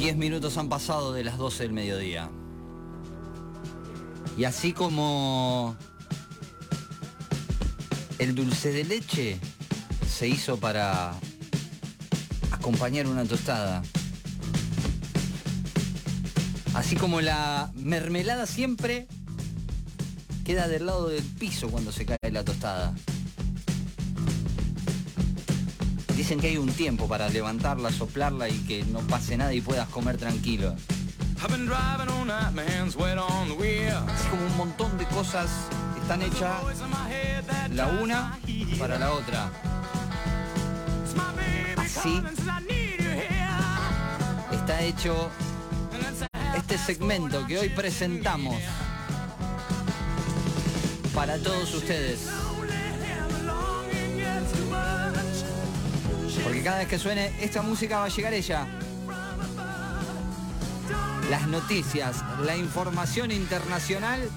[0.00, 2.30] 10 minutos han pasado de las 12 del mediodía.
[4.38, 5.76] Y así como
[8.18, 9.38] el dulce de leche
[10.10, 11.12] se hizo para
[12.50, 13.82] acompañar una tostada.
[16.72, 19.06] Así como la mermelada siempre
[20.46, 22.94] queda del lado del piso cuando se cae la tostada.
[26.20, 29.88] Dicen que hay un tiempo para levantarla, soplarla y que no pase nada y puedas
[29.88, 30.76] comer tranquilo.
[34.06, 35.48] Así como un montón de cosas
[36.02, 36.62] están hechas
[37.72, 38.38] la una
[38.78, 39.50] para la otra.
[41.78, 42.22] Así
[44.52, 45.30] está hecho
[46.54, 48.56] este segmento que hoy presentamos
[51.14, 52.28] para todos ustedes.
[56.60, 58.66] Porque cada vez que suene esta música va a llegar ella.
[61.30, 64.28] Las noticias, la información internacional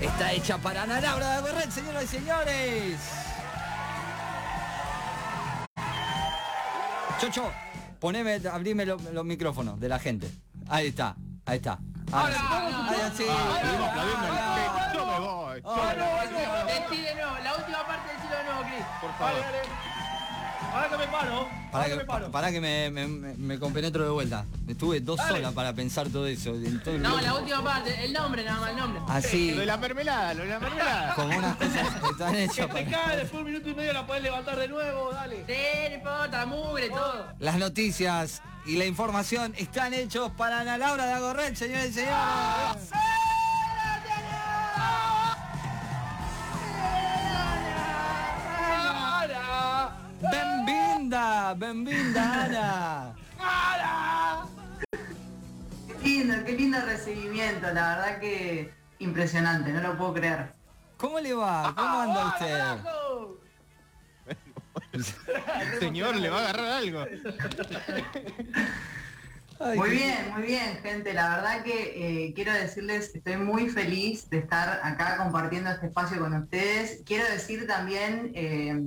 [0.00, 2.98] está hecha para Ana Laura de Borret, señoras y señores.
[7.20, 7.52] Chocho,
[8.00, 10.28] poneme, abrime los, micrófonos de la gente.
[10.68, 11.14] Ahí está,
[11.46, 11.78] ahí está.
[12.10, 13.26] Ahora sí.
[14.92, 15.62] Yo me voy.
[15.64, 16.20] Ah, no,
[19.20, 19.99] favor.
[20.72, 21.48] Ahora que me paro.
[21.72, 21.96] Para que,
[22.32, 24.44] pará que me, me, me- me compenetro de vuelta.
[24.68, 26.50] Estuve dos horas para pensar todo eso.
[26.54, 29.02] en todo No, la última parte, el nombre nada más, el nombre.
[29.08, 31.14] Así, Lo de la mermelada, lo de la mermelada.
[31.16, 32.84] como unas cosas que están hechas Te para...
[32.90, 35.44] cae, después de un minuto y medio la podés levantar de nuevo, dale.
[35.46, 35.54] Sí,
[35.90, 37.26] no importa, mugre, todo.
[37.38, 42.16] Las noticias y la información están hechos para Ana Laura de Agorret, señores y señores.
[50.20, 53.14] Benvinda, benvinda Ana.
[56.02, 60.52] Qué lindo, qué lindo recibimiento, la verdad que impresionante, no lo puedo creer.
[60.96, 61.72] ¿Cómo le va?
[61.74, 62.76] ¿Cómo anda usted?
[65.78, 67.06] Señor, le va a agarrar algo.
[69.62, 71.12] Ay, Muy bien, muy bien, gente.
[71.12, 76.18] La verdad que eh, quiero decirles, estoy muy feliz de estar acá compartiendo este espacio
[76.18, 77.02] con ustedes.
[77.04, 78.80] Quiero decir también eh,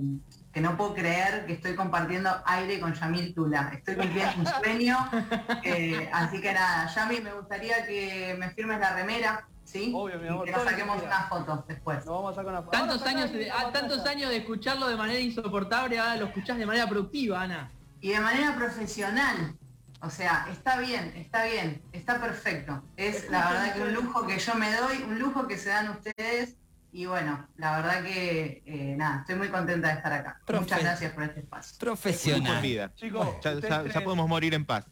[0.54, 3.72] que no puedo creer que estoy compartiendo aire con Yamil Tula.
[3.74, 4.98] Estoy cumpliendo un sueño.
[5.64, 9.92] eh, así que nada, Yamil, me gustaría que me firmes la remera, ¿sí?
[9.96, 12.06] Obvio, mi Y amor, que nos saquemos unas fotos después.
[12.06, 15.20] Vamos a sacar una Tantos años, de, y ah, tantos años de escucharlo de manera
[15.20, 17.72] insoportable, ahora lo escuchás de manera productiva, Ana.
[18.00, 19.56] y de manera profesional.
[20.02, 22.84] O sea, está bien, está bien, está perfecto.
[22.96, 25.90] Es la verdad que un lujo que yo me doy, un lujo que se dan
[25.90, 26.58] ustedes.
[26.96, 30.40] Y bueno, la verdad que eh, nada, estoy muy contenta de estar acá.
[30.46, 31.76] Profe- Muchas gracias por este espacio.
[31.80, 32.62] Profesional.
[32.62, 32.94] vida.
[32.94, 34.86] Chicos, Ya, podemos morir en paz.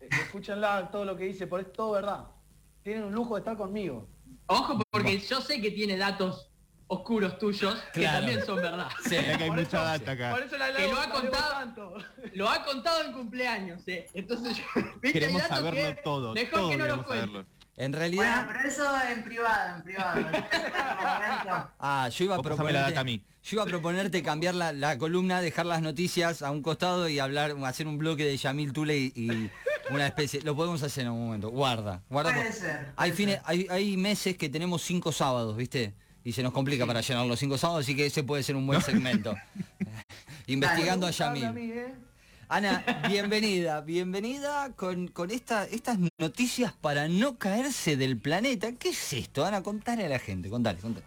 [0.00, 2.24] eh, Escúchenla todo lo que dice, por es todo verdad.
[2.82, 4.06] Tienen un lujo de estar conmigo.
[4.46, 6.50] Ojo, porque yo sé que tiene datos
[6.88, 8.88] oscuros tuyos que también son verdad.
[9.02, 9.10] Sí.
[9.16, 10.30] Que hay Por mucha eso- data acá.
[10.32, 11.52] Por eso la Que lo ha contado.
[11.52, 11.94] tanto.
[12.34, 14.06] Lo ha contado en cumpleaños, ¿eh?
[14.12, 15.00] Entonces yo...
[15.00, 16.34] Queremos saberlo que todo.
[16.34, 17.46] Mejor todo que no lo cuente.
[17.78, 18.46] En Bueno, realidad...
[18.48, 20.20] pero eso en privado, en privado.
[21.78, 23.22] Ah, yo iba a proponerte, data a mí.
[23.42, 27.18] yo iba a proponerte cambiar la, la columna, dejar las noticias a un costado y
[27.18, 29.50] hablar, hacer un bloque de Yamil Tule y, y
[29.90, 30.40] una especie.
[30.42, 31.50] Lo podemos hacer en un momento.
[31.50, 32.32] Guarda, guarda.
[32.34, 33.44] Puede ser, Hay puede fines, ser.
[33.46, 35.94] hay, hay meses que tenemos cinco sábados, ¿viste?
[36.24, 38.66] Y se nos complica para llenar los cinco sábados, así que ese puede ser un
[38.66, 39.36] buen segmento.
[40.46, 41.44] Investigando a Dale, Yamil.
[41.44, 41.94] a mí, ¿eh?
[42.48, 48.70] Ana, bienvenida, bienvenida con, con esta, estas noticias para no caerse del planeta.
[48.72, 49.64] ¿Qué es esto, Ana?
[49.64, 51.04] Contale a la gente, contale, contale.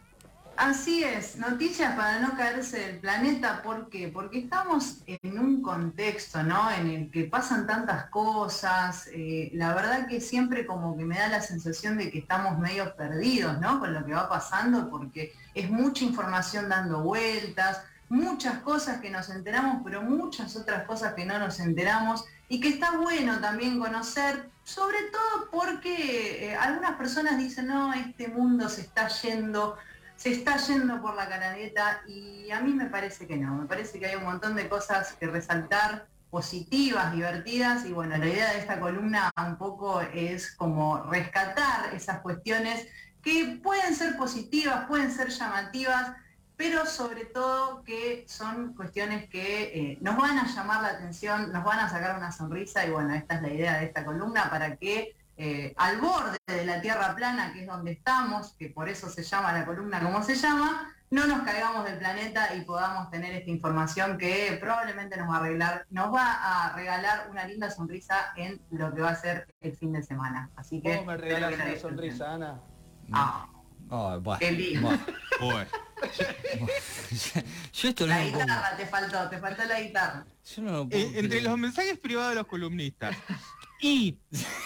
[0.58, 4.10] Así es, noticias para no caerse del planeta, ¿por qué?
[4.10, 6.70] Porque estamos en un contexto, ¿no?
[6.70, 11.30] En el que pasan tantas cosas, eh, la verdad que siempre como que me da
[11.30, 13.80] la sensación de que estamos medio perdidos, ¿no?
[13.80, 19.30] Con lo que va pasando, porque es mucha información dando vueltas, muchas cosas que nos
[19.30, 24.50] enteramos, pero muchas otras cosas que no nos enteramos, y que está bueno también conocer,
[24.64, 29.78] sobre todo porque eh, algunas personas dicen, no, este mundo se está yendo
[30.20, 34.00] se está yendo por la canaleta y a mí me parece que no, me parece
[34.00, 38.60] que hay un montón de cosas que resaltar positivas, divertidas y bueno, la idea de
[38.60, 42.86] esta columna un poco es como rescatar esas cuestiones
[43.24, 46.12] que pueden ser positivas, pueden ser llamativas,
[46.60, 51.64] pero sobre todo que son cuestiones que eh, nos van a llamar la atención, nos
[51.64, 54.76] van a sacar una sonrisa y bueno, esta es la idea de esta columna para
[54.76, 59.08] que eh, al borde de la Tierra plana, que es donde estamos, que por eso
[59.10, 63.34] se llama la columna como se llama, no nos caigamos del planeta y podamos tener
[63.36, 68.34] esta información que probablemente nos va a arreglar, nos va a regalar una linda sonrisa
[68.36, 70.50] en lo que va a ser el fin de semana.
[70.58, 72.60] Así que ¿Cómo me regalas una sonrisa, Ana?
[73.14, 73.48] Ah,
[73.90, 74.88] Ay, bueno, Qué lindo.
[74.88, 75.04] bueno.
[75.40, 75.70] Bueno,
[77.74, 80.26] Yo esto la guitarra te faltó, te faltó la guitarra.
[80.56, 83.16] Yo no lo puedo eh, entre los mensajes privados de los columnistas
[83.82, 84.18] y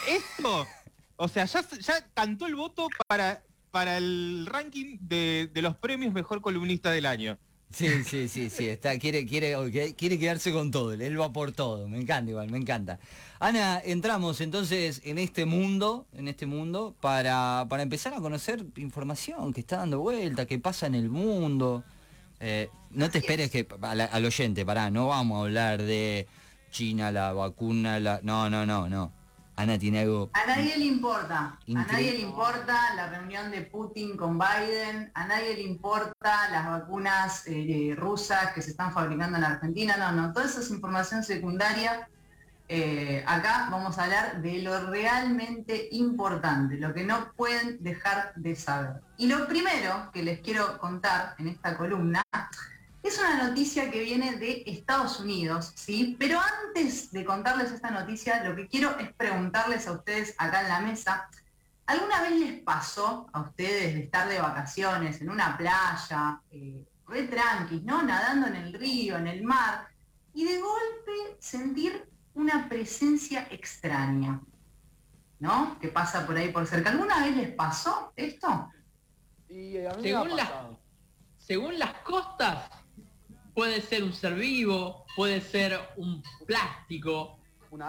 [0.07, 0.67] esto,
[1.15, 6.13] o sea, ya, ya cantó el voto para, para el ranking de, de los premios
[6.13, 7.37] mejor columnista del año.
[7.73, 9.55] Sí, sí, sí, sí, está, quiere, quiere,
[9.97, 12.99] quiere quedarse con todo, él va por todo, me encanta igual, me encanta.
[13.39, 19.51] Ana, entramos entonces en este mundo, en este mundo, para, para empezar a conocer información
[19.53, 21.83] que está dando vuelta, que pasa en el mundo.
[22.39, 26.27] Eh, no te esperes que, a la- al oyente, pará, no vamos a hablar de
[26.71, 28.19] China, la vacuna, la.
[28.21, 29.11] No, no, no, no.
[29.55, 30.31] Ana tiene algo.
[30.33, 35.27] A nadie le importa, a nadie le importa la reunión de Putin con Biden, a
[35.27, 40.33] nadie le importa las vacunas eh, rusas que se están fabricando en Argentina, no, no,
[40.33, 42.07] toda esa es información secundaria.
[42.69, 48.55] Eh, acá vamos a hablar de lo realmente importante, lo que no pueden dejar de
[48.55, 49.01] saber.
[49.17, 52.23] Y lo primero que les quiero contar en esta columna
[53.03, 56.15] es una noticia que viene de Estados Unidos, ¿sí?
[56.17, 60.69] Pero antes de contarles esta noticia, lo que quiero es preguntarles a ustedes acá en
[60.69, 61.29] la mesa,
[61.85, 67.23] ¿alguna vez les pasó a ustedes de estar de vacaciones en una playa, eh, re
[67.27, 68.01] tranquis, ¿no?
[68.01, 69.87] Nadando en el río, en el mar,
[70.33, 74.39] y de golpe sentir una presencia extraña,
[75.39, 75.77] ¿no?
[75.79, 76.89] Que pasa por ahí por cerca.
[76.89, 78.71] ¿Alguna vez les pasó esto?
[79.49, 80.79] Y a mí Según me ha la- pasado.
[81.37, 82.69] Según las costas,
[83.53, 87.37] puede ser un ser vivo, puede ser un plástico,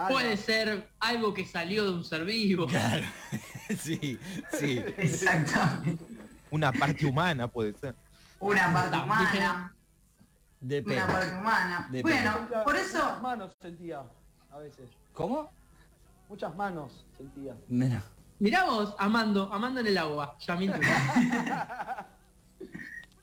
[0.09, 2.67] puede ser algo que salió de un ser vivo.
[2.67, 3.05] Claro.
[3.79, 4.19] sí,
[4.51, 4.83] sí.
[4.97, 6.03] Exactamente.
[6.51, 7.95] Una parte humana puede ser.
[8.39, 9.75] Una parte humana.
[10.59, 11.03] Depende.
[11.03, 11.87] Una parte humana.
[11.91, 12.01] Depende.
[12.21, 14.03] Bueno, Muchas- por Muchas eso, manos sentía,
[14.51, 14.89] a veces.
[15.13, 15.51] ¿Cómo?
[16.29, 17.55] Muchas manos sentía.
[17.67, 18.01] Mira.
[18.39, 20.73] Mirá vos, amando, amando en el agua, Yamil.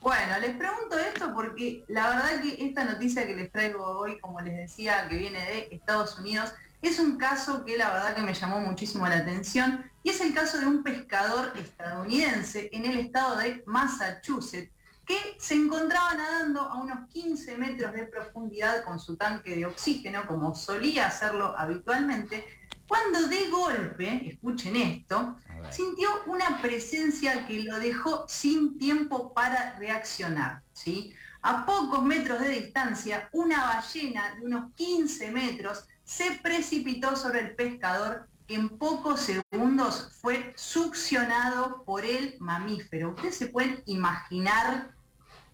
[0.03, 4.41] bueno, les pregunto esto porque la verdad que esta noticia que les traigo hoy, como
[4.41, 6.53] les decía, que viene de Estados Unidos,
[6.83, 10.35] es un caso que la verdad que me llamó muchísimo la atención y es el
[10.35, 14.73] caso de un pescador estadounidense en el estado de Massachusetts
[15.07, 20.27] que se encontraba nadando a unos 15 metros de profundidad con su tanque de oxígeno,
[20.27, 22.45] como solía hacerlo habitualmente,
[22.93, 25.39] cuando de golpe, escuchen esto,
[25.71, 30.61] sintió una presencia que lo dejó sin tiempo para reaccionar.
[30.75, 31.15] ¿sí?
[31.41, 37.55] A pocos metros de distancia, una ballena de unos 15 metros se precipitó sobre el
[37.55, 43.13] pescador que en pocos segundos fue succionado por el mamífero.
[43.13, 44.91] Ustedes se pueden imaginar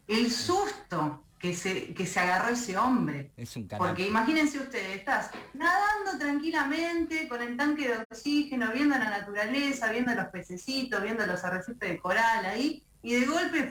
[0.09, 3.31] el susto que se, que se agarró ese hombre.
[3.37, 3.89] Es un canal.
[3.89, 10.15] Porque imagínense ustedes, estás nadando tranquilamente con el tanque de oxígeno, viendo la naturaleza, viendo
[10.15, 13.71] los pececitos, viendo los arrecifes de coral ahí, y de golpe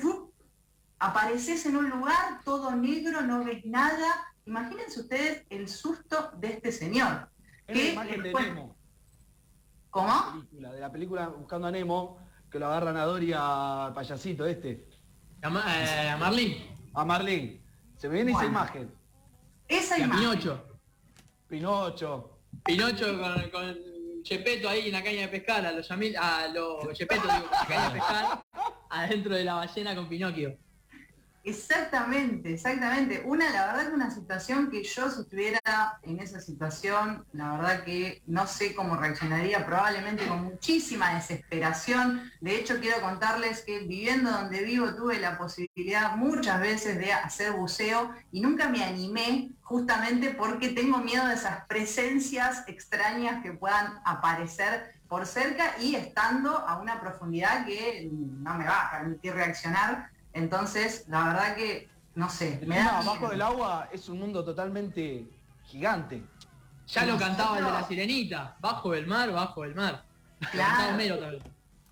[0.99, 4.07] apareces en un lugar todo negro, no ves nada.
[4.45, 7.29] Imagínense ustedes el susto de este señor.
[7.67, 8.75] Es la ¿Qué imagen de después- Nemo,
[9.89, 10.31] ¿Cómo?
[10.33, 12.17] película, de la película Buscando a Nemo,
[12.49, 14.85] que lo agarran a Dory al payasito este,
[15.41, 16.55] A, Ma- eh, a Marlín
[16.97, 17.61] a Marlene.
[17.97, 18.51] Se me viene esa Bueno.
[18.53, 18.91] imagen.
[19.67, 20.21] Esa y a imagen.
[20.29, 20.65] Pinocho.
[21.47, 22.39] Pinocho.
[22.65, 23.77] Pinocho con, con
[24.23, 27.51] Chepeto ahí en la caña de pescar, a los Yamil, a los Chepeto digo, en
[27.51, 28.43] la caña de pescar,
[28.89, 30.57] adentro de la ballena con Pinocchio.
[31.47, 33.23] Exactamente, exactamente.
[33.25, 37.85] Una, la verdad que una situación que yo si estuviera en esa situación, la verdad
[37.85, 42.29] que no sé cómo reaccionaría, probablemente con muchísima desesperación.
[42.41, 47.53] De hecho, quiero contarles que viviendo donde vivo tuve la posibilidad muchas veces de hacer
[47.53, 54.01] buceo y nunca me animé justamente porque tengo miedo de esas presencias extrañas que puedan
[54.03, 60.09] aparecer por cerca y estando a una profundidad que no me va a permitir reaccionar.
[60.37, 63.29] Entonces, la verdad que, no sé, El me da abajo miedo.
[63.29, 65.27] del agua es un mundo totalmente
[65.63, 66.23] gigante.
[66.87, 70.05] Ya lo cantaba el de la sirenita, bajo el mar, bajo el mar.
[70.51, 70.97] Claro.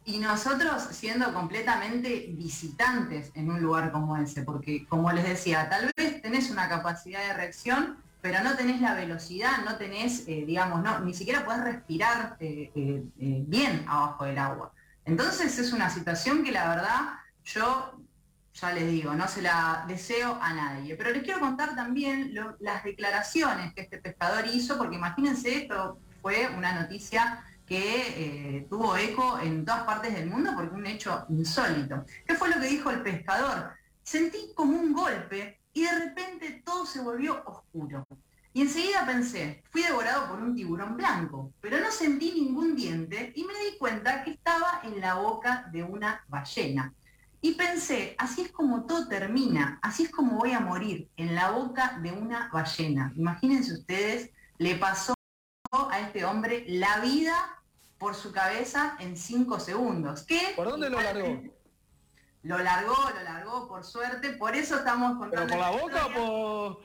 [0.05, 5.91] Y nosotros siendo completamente visitantes en un lugar como ese, porque como les decía, tal
[5.97, 10.83] vez tenés una capacidad de reacción, pero no tenés la velocidad, no tenés, eh, digamos,
[10.83, 14.71] no, ni siquiera podés respirar eh, eh, eh, bien abajo del agua.
[15.05, 17.01] Entonces es una situación que la verdad
[17.43, 17.99] yo
[18.55, 20.95] ya les digo, no se la deseo a nadie.
[20.95, 26.47] Pero les quiero contar también las declaraciones que este pescador hizo, porque imagínense, esto fue
[26.57, 32.05] una noticia que eh, tuvo eco en todas partes del mundo porque un hecho insólito.
[32.25, 33.73] ¿Qué fue lo que dijo el pescador?
[34.05, 38.07] sentí como un golpe y de repente todo se volvió oscuro.
[38.53, 43.43] Y enseguida pensé, fui devorado por un tiburón blanco, pero no sentí ningún diente y
[43.43, 46.93] me di cuenta que estaba en la boca de una ballena.
[47.45, 51.51] Y pensé, así es como todo termina, así es como voy a morir, en la
[51.51, 53.13] boca de una ballena.
[53.15, 55.13] Imagínense ustedes, le pasó
[55.71, 57.35] a este hombre la vida
[57.99, 60.23] por su cabeza en cinco segundos.
[60.23, 60.53] ¿Qué?
[60.55, 61.39] ¿Por dónde lo largó?
[62.41, 64.31] Lo largó, lo largó, por suerte.
[64.33, 65.47] Por eso estamos contando.
[65.47, 66.83] ¿Pero por la boca o por,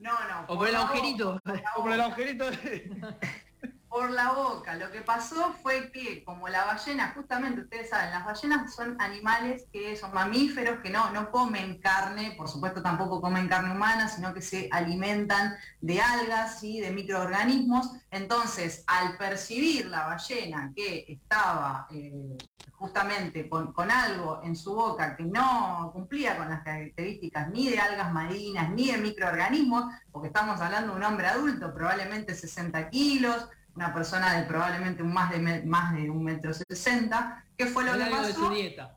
[0.00, 0.44] No, no.
[0.48, 1.40] O por el la boca, agujerito.
[1.42, 2.44] por o por el agujerito?
[3.88, 4.76] Por la boca.
[4.76, 9.64] Lo que pasó fue que, como la ballena, justamente ustedes saben, las ballenas son animales
[9.72, 14.34] que son mamíferos, que no, no comen carne, por supuesto tampoco comen carne humana, sino
[14.34, 17.90] que se alimentan de algas y de microorganismos.
[18.10, 22.36] Entonces, al percibir la ballena que estaba eh,
[22.72, 27.78] justamente con, con algo en su boca que no cumplía con las características ni de
[27.78, 33.48] algas marinas ni de microorganismos, porque estamos hablando de un hombre adulto, probablemente 60 kilos,
[33.78, 38.02] una persona de probablemente más de más de un metro sesenta, ¿qué fue lo que
[38.02, 38.50] algo de su pasó?
[38.52, 38.96] dieta.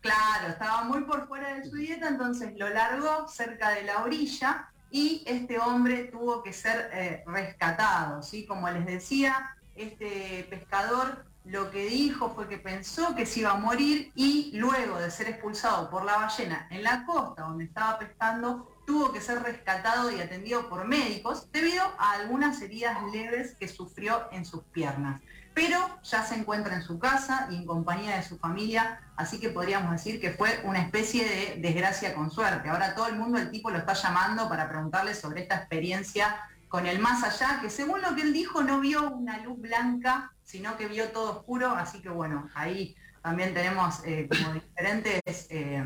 [0.00, 4.68] Claro, estaba muy por fuera de su dieta, entonces lo largó cerca de la orilla
[4.92, 8.46] y este hombre tuvo que ser eh, rescatado, ¿sí?
[8.46, 13.56] Como les decía, este pescador lo que dijo fue que pensó que se iba a
[13.56, 18.71] morir y luego de ser expulsado por la ballena en la costa donde estaba pescando,
[18.86, 24.28] tuvo que ser rescatado y atendido por médicos debido a algunas heridas leves que sufrió
[24.32, 25.20] en sus piernas.
[25.54, 29.50] Pero ya se encuentra en su casa y en compañía de su familia, así que
[29.50, 32.70] podríamos decir que fue una especie de desgracia con suerte.
[32.70, 36.86] Ahora todo el mundo el tipo lo está llamando para preguntarle sobre esta experiencia con
[36.86, 40.78] el más allá, que según lo que él dijo no vio una luz blanca, sino
[40.78, 45.20] que vio todo oscuro, así que bueno, ahí también tenemos eh, como diferentes
[45.50, 45.84] eh,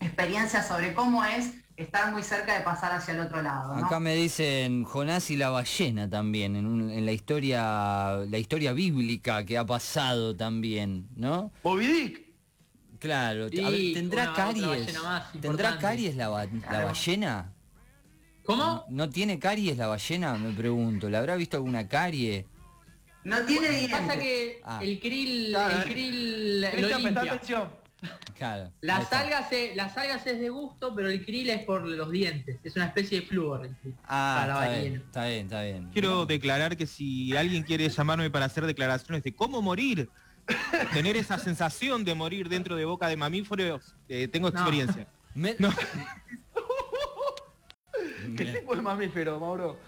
[0.00, 3.74] experiencias sobre cómo es estar muy cerca de pasar hacia el otro lado.
[3.76, 3.86] ¿no?
[3.86, 8.72] Acá me dicen Jonás y la ballena también, en, un- en la historia la historia
[8.72, 11.50] bíblica que ha pasado también, ¿no?
[11.62, 12.26] Moby Dick.
[12.98, 14.96] Claro, Y a ver, ¿tendrá caries?
[15.40, 17.52] ¿Tendrá caries la, ba- la ballena?
[18.44, 18.84] ¿Cómo?
[18.88, 20.34] ¿No tiene caries la ballena?
[20.34, 21.10] Me pregunto.
[21.10, 22.46] ¿Le habrá visto alguna carie?
[23.24, 23.88] No tiene.
[23.90, 24.78] Pasa que Ah.
[24.82, 25.92] el krill, Claro, el eh.
[25.92, 27.40] krill lo limpia.
[28.36, 28.70] Claro.
[28.82, 32.58] Las algas, es, las algas es de gusto, pero el krill es por los dientes.
[32.62, 33.68] Es una especie de flúor.
[34.04, 35.04] Ah, para la está bien, ballena.
[35.06, 35.90] está bien, está bien.
[35.92, 40.10] Quiero declarar que si alguien quiere llamarme para hacer declaraciones de cómo morir,
[40.92, 44.58] tener esa sensación de morir dentro de boca de mamíferos, eh, tengo No.
[44.58, 45.06] experiencia.
[45.34, 45.70] Me- No.
[48.36, 49.78] ¿Qué Bien, tipo de mamífero, Mauro?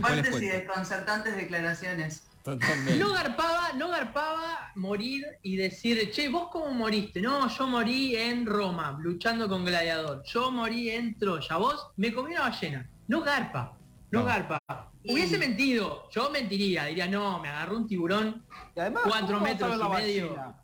[0.00, 2.24] Fuertes y desconcertantes declaraciones.
[2.44, 2.96] Totalmente.
[2.96, 7.20] No garpaba, no garpaba morir y decir, che, ¿vos cómo moriste?
[7.20, 10.22] No, yo morí en Roma, luchando con Gladiador.
[10.24, 11.56] Yo morí en Troya.
[11.56, 12.88] Vos me comí una ballena.
[13.08, 13.76] No garpa,
[14.10, 14.24] no, No.
[14.26, 14.58] garpa.
[15.06, 18.42] Hubiese mentido, yo mentiría, diría, no, me agarró un tiburón.
[18.74, 20.54] Y además, Cuatro ¿cómo vas a metros y medio.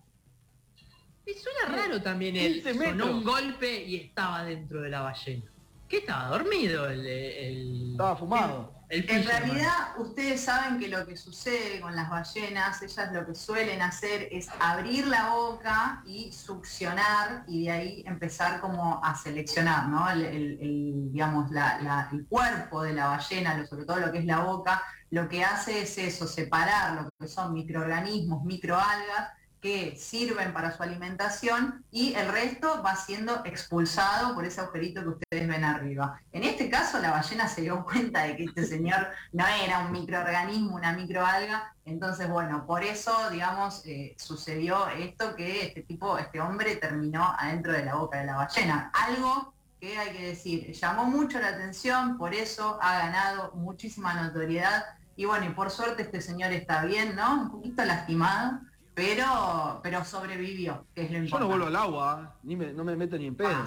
[1.26, 2.62] Y suena raro también él.
[2.62, 5.44] 15 Sonó un golpe y estaba dentro de la ballena.
[5.88, 8.79] ¿Qué estaba dormido el, el, Estaba fumado.
[8.90, 13.34] El En realidad, ustedes saben que lo que sucede con las ballenas, ellas lo que
[13.36, 19.88] suelen hacer es abrir la boca y succionar y de ahí empezar como a seleccionar,
[19.88, 20.10] ¿no?
[20.10, 24.10] El, el- el, digamos, la- la- el cuerpo de la ballena, lo- sobre todo lo
[24.12, 29.30] que es la boca, lo que hace es eso, separar lo que son microorganismos, microalgas,
[29.60, 35.08] que sirven para su alimentación y el resto va siendo expulsado por ese agujerito que
[35.08, 36.20] ustedes ven arriba.
[36.32, 39.92] En este caso la ballena se dio cuenta de que este señor no era un
[39.92, 46.40] microorganismo, una microalga, entonces bueno, por eso digamos eh, sucedió esto que este tipo, este
[46.40, 48.90] hombre terminó adentro de la boca de la ballena.
[48.94, 54.84] Algo que hay que decir, llamó mucho la atención, por eso ha ganado muchísima notoriedad
[55.16, 57.42] y bueno, y por suerte este señor está bien, ¿no?
[57.42, 58.60] Un poquito lastimado,
[59.00, 62.38] pero, pero sobrevivió, que es lo Yo no vuelvo al agua, ¿eh?
[62.42, 63.64] ni me- no me meto ni en pedo.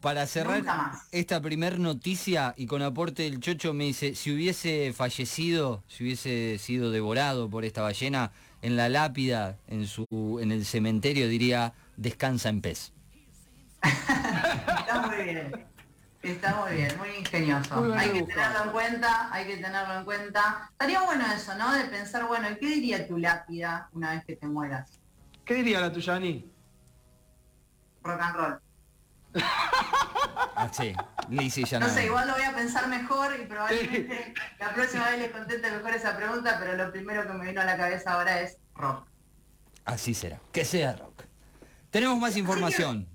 [0.00, 0.62] Para cerrar
[1.10, 6.58] esta primer noticia y con aporte del Chocho me dice, si hubiese fallecido, si hubiese
[6.58, 8.30] sido devorado por esta ballena,
[8.62, 10.04] en la lápida, en su,
[10.40, 12.92] en el cementerio diría, descansa en pez.
[13.82, 15.52] Está muy bien.
[16.22, 17.76] Está muy bien, muy ingenioso.
[17.76, 20.68] Muy hay que tenerlo en cuenta, hay que tenerlo en cuenta.
[20.72, 21.72] Estaría bueno eso, ¿no?
[21.72, 24.98] De pensar, bueno, ¿qué diría tu lápida una vez que te mueras?
[25.44, 26.50] ¿Qué diría la tuya, Ani?
[28.02, 28.60] Rock and roll.
[30.60, 30.92] Ah, sí,
[31.28, 31.92] Lizzy ya No no.
[31.92, 35.94] sé, igual lo voy a pensar mejor y probablemente la próxima vez les conteste mejor
[35.94, 39.06] esa pregunta, pero lo primero que me vino a la cabeza ahora es rock.
[39.84, 41.22] Así será, que sea rock.
[41.90, 43.08] Tenemos más información.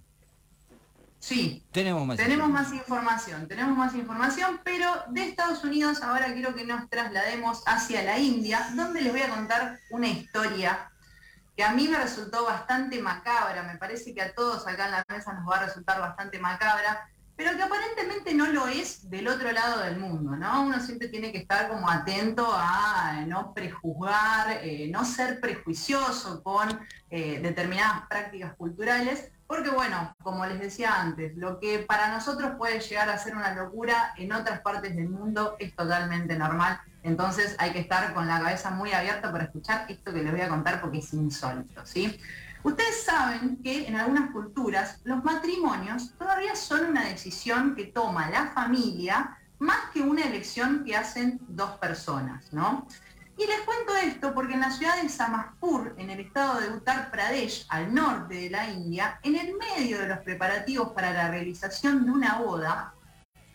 [1.24, 2.18] Sí, Tenemos más.
[2.18, 7.64] tenemos más información, tenemos más información, pero de Estados Unidos ahora quiero que nos traslademos
[7.66, 10.92] hacia la India, donde les voy a contar una historia
[11.56, 15.06] que a mí me resultó bastante macabra, me parece que a todos acá en la
[15.08, 19.50] mesa nos va a resultar bastante macabra, pero que aparentemente no lo es del otro
[19.54, 20.64] lado del mundo, ¿no?
[20.64, 26.44] Uno siempre tiene que estar como atento a eh, no prejuzgar, eh, no ser prejuicioso
[26.44, 32.54] con eh, determinadas prácticas culturales, porque bueno, como les decía antes, lo que para nosotros
[32.58, 36.80] puede llegar a ser una locura, en otras partes del mundo es totalmente normal.
[37.04, 40.42] Entonces hay que estar con la cabeza muy abierta para escuchar esto que les voy
[40.42, 42.20] a contar porque es insólito, ¿sí?
[42.64, 48.48] Ustedes saben que en algunas culturas los matrimonios todavía son una decisión que toma la
[48.48, 52.88] familia más que una elección que hacen dos personas, ¿no?
[53.38, 57.10] Y les cuento esto porque en la ciudad de Samaspur, en el estado de Uttar
[57.10, 62.06] Pradesh, al norte de la India, en el medio de los preparativos para la realización
[62.06, 62.94] de una boda,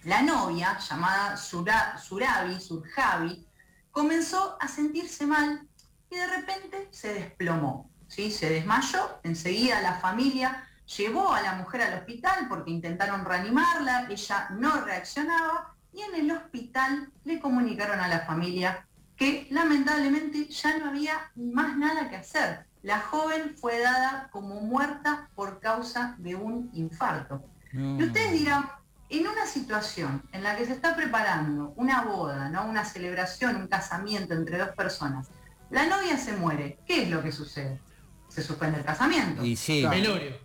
[0.05, 3.47] la novia, llamada Sura, Surabi, Surjavi,
[3.91, 5.67] comenzó a sentirse mal
[6.11, 8.31] y de repente se desplomó, ¿sí?
[8.31, 10.65] se desmayó, enseguida la familia
[10.97, 16.31] llevó a la mujer al hospital porque intentaron reanimarla, ella no reaccionaba y en el
[16.31, 18.88] hospital le comunicaron a la familia
[19.19, 22.65] que lamentablemente ya no había más nada que hacer.
[22.83, 27.45] La joven fue dada como muerta por causa de un infarto.
[27.73, 27.99] No.
[28.01, 28.71] Y ustedes dirán,
[29.11, 32.65] en una situación en la que se está preparando una boda, ¿no?
[32.67, 35.29] una celebración, un casamiento entre dos personas,
[35.71, 37.81] la novia se muere, ¿qué es lo que sucede?
[38.29, 39.45] Se suspende el casamiento.
[39.45, 40.37] Y sí, Velorio.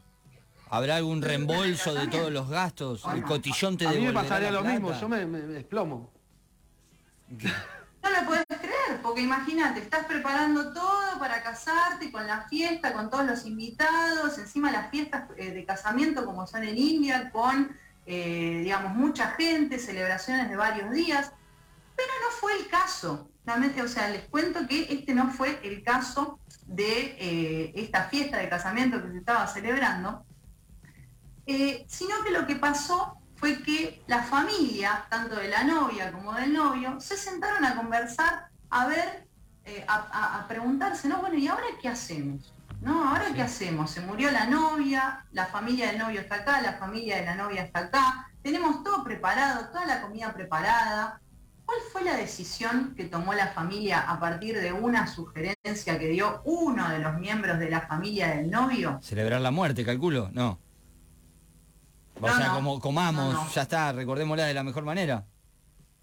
[0.70, 3.04] ¿habrá algún reembolso de todos los gastos?
[3.14, 6.12] El cotillón te A mí me pasaría la lo mismo, yo me, me- me desplomo.
[7.30, 8.63] No lo puedes creer,
[9.04, 14.72] porque imagínate, estás preparando todo para casarte, con la fiesta, con todos los invitados, encima
[14.72, 20.50] las fiestas eh, de casamiento como son en India, con, eh, digamos, mucha gente, celebraciones
[20.50, 21.32] de varios días,
[21.96, 23.30] pero no fue el caso.
[23.84, 28.48] O sea, les cuento que este no fue el caso de eh, esta fiesta de
[28.48, 30.26] casamiento que se estaba celebrando,
[31.46, 36.54] sino que lo que pasó fue que la familia, tanto de la novia como del
[36.54, 39.28] novio, se sentaron a conversar, a ver,
[39.66, 41.22] eh, a, preguntarse, ¿no?
[41.22, 42.54] Bueno, ¿y ahora qué hacemos?
[42.82, 43.08] ¿No?
[43.08, 43.92] ¿Ahora qué hacemos?
[43.92, 47.64] Se murió la novia, la familia del novio está acá, la familia de la novia
[47.64, 51.22] está acá, tenemos todo preparado, toda la comida preparada.
[51.66, 56.42] ¿Cuál fue la decisión que tomó la familia a partir de una sugerencia que dio
[56.44, 59.00] uno de los miembros de la familia del novio?
[59.02, 60.30] ¿Celebrar la muerte, calculo?
[60.34, 60.60] No.
[62.20, 62.56] O sea, no.
[62.56, 63.50] como comamos, no.
[63.50, 65.26] ya está, recordémosla de la mejor manera.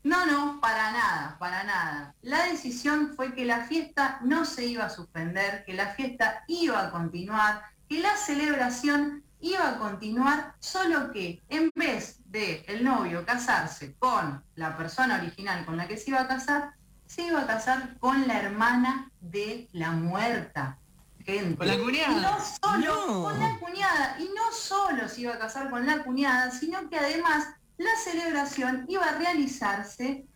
[0.02, 2.14] No, no, para nada, para nada.
[2.22, 6.80] La decisión fue que la fiesta no se iba a suspender, que la fiesta iba
[6.80, 13.24] a continuar, que la celebración iba a continuar, solo que en vez de el novio
[13.26, 16.72] casarse con la persona original con la que se iba a casar,
[17.06, 20.78] se iba a casar con la hermana de la muerta.
[21.24, 21.56] Gente.
[21.56, 22.12] Con la cuñada.
[22.12, 23.22] Y no solo No.
[23.24, 26.98] con la cuñada, y no solo se iba a casar con la cuñada, sino que
[26.98, 27.46] además
[27.80, 30.26] la celebración iba a realizarse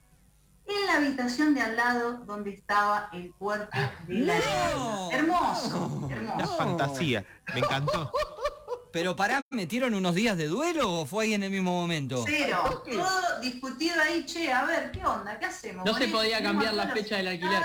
[0.67, 3.77] en la habitación de al lado donde estaba el cuerpo
[4.09, 4.35] de la
[4.75, 5.09] No.
[5.11, 5.19] niña.
[5.19, 6.57] Hermoso, Una hermoso.
[6.57, 7.25] fantasía.
[7.53, 8.11] Me encantó.
[8.93, 12.25] Pero pará, ¿metieron unos días de duelo o fue ahí en el mismo momento?
[12.27, 15.39] Cero, todo discutido ahí, che, a ver, ¿qué onda?
[15.39, 15.85] ¿Qué hacemos?
[15.85, 17.63] No se podía cambiar la fecha del alquiler.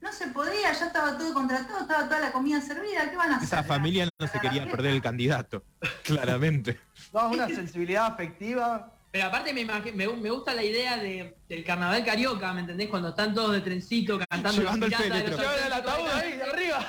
[0.00, 3.36] No se podía, ya estaba todo contratado, estaba toda la comida servida, ¿qué van a
[3.36, 3.46] hacer?
[3.48, 5.64] Esa familia no se quería perder el candidato.
[6.04, 6.80] Claramente.
[7.12, 8.92] No, una sensibilidad afectiva.
[9.10, 12.88] Pero aparte me, me, me gusta la idea de, del carnaval carioca, ¿me entendés?
[12.88, 15.38] Cuando están todos de trencito cantando Llevando el féretro.
[15.66, 16.86] El ataúd ahí, de arriba.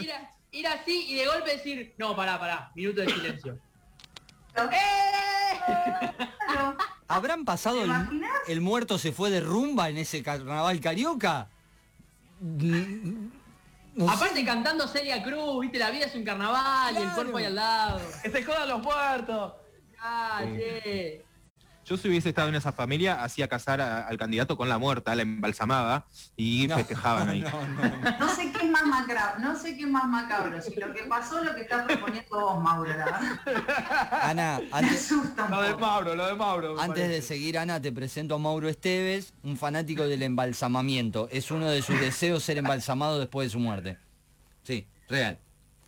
[0.00, 3.58] Ir, a- ir así y de golpe decir, no, pará, pará, minuto de silencio.
[4.52, 4.70] Claro.
[7.06, 7.92] ¿Habrán pasado ¿Te el,
[8.48, 11.48] el muerto se fue de rumba en ese carnaval carioca?
[12.40, 14.14] No sé.
[14.14, 17.54] Aparte cantando Celia Cruz, viste, la vida es un carnaval y el cuerpo ahí al
[17.54, 18.00] lado.
[18.22, 19.52] Que se jodan los muertos.
[19.98, 20.42] Ah.
[21.90, 25.12] Yo si hubiese estado en esa familia, hacía casar a- al candidato con la muerta,
[25.16, 27.40] la embalsamaba y No, festejaban ahí.
[27.42, 28.18] no, no, no.
[28.20, 31.02] No sé qué es más macabro, no sé qué es más macabro, si lo que
[31.08, 33.20] pasó lo que está proponiendo vos, Mauro, la verdad.
[34.22, 35.10] Ana, antes,
[35.50, 35.74] Lo de.
[35.78, 36.80] Mauro, lo de Mauro.
[36.80, 41.28] antes de seguir, Ana, te presento a Mauro Esteves, un fanático del embalsamamiento.
[41.32, 43.98] Es uno de sus deseos ser embalsamado después de su muerte.
[44.62, 45.40] Sí, real.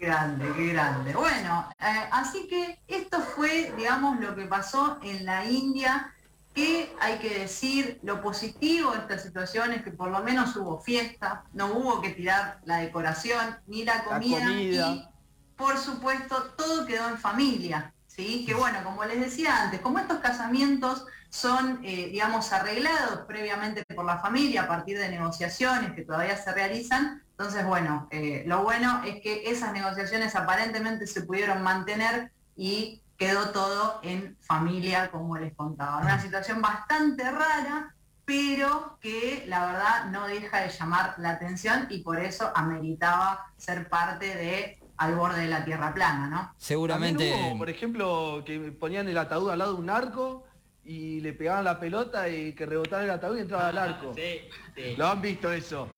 [0.02, 1.12] Grande, qué grande.
[1.12, 6.12] Bueno, eh, así que esto fue, digamos, lo que pasó en la India,
[6.52, 10.80] que hay que decir, lo positivo de esta situación es que por lo menos hubo
[10.80, 14.88] fiesta, no hubo que tirar la decoración ni la comida, comida.
[14.88, 15.08] y
[15.54, 17.94] por supuesto todo quedó en familia.
[18.08, 18.44] ¿sí?
[18.44, 24.04] Que bueno, como les decía antes, como estos casamientos son, eh, digamos, arreglados previamente por
[24.04, 29.02] la familia a partir de negociaciones que todavía se realizan, entonces, bueno, eh, lo bueno
[29.04, 35.52] es que esas negociaciones aparentemente se pudieron mantener y quedó todo en familia, como les
[35.52, 35.98] contaba.
[35.98, 42.02] Una situación bastante rara, pero que la verdad no deja de llamar la atención y
[42.02, 46.54] por eso ameritaba ser parte de al borde de la tierra plana, ¿no?
[46.58, 47.34] Seguramente.
[47.34, 50.46] Hubo, por ejemplo, que ponían el ataúd al lado de un arco
[50.84, 54.14] y le pegaban la pelota y que rebotara el ataúd y entraba al arco.
[54.14, 54.42] Sí,
[54.76, 54.94] sí.
[54.96, 55.88] ¿Lo han visto eso?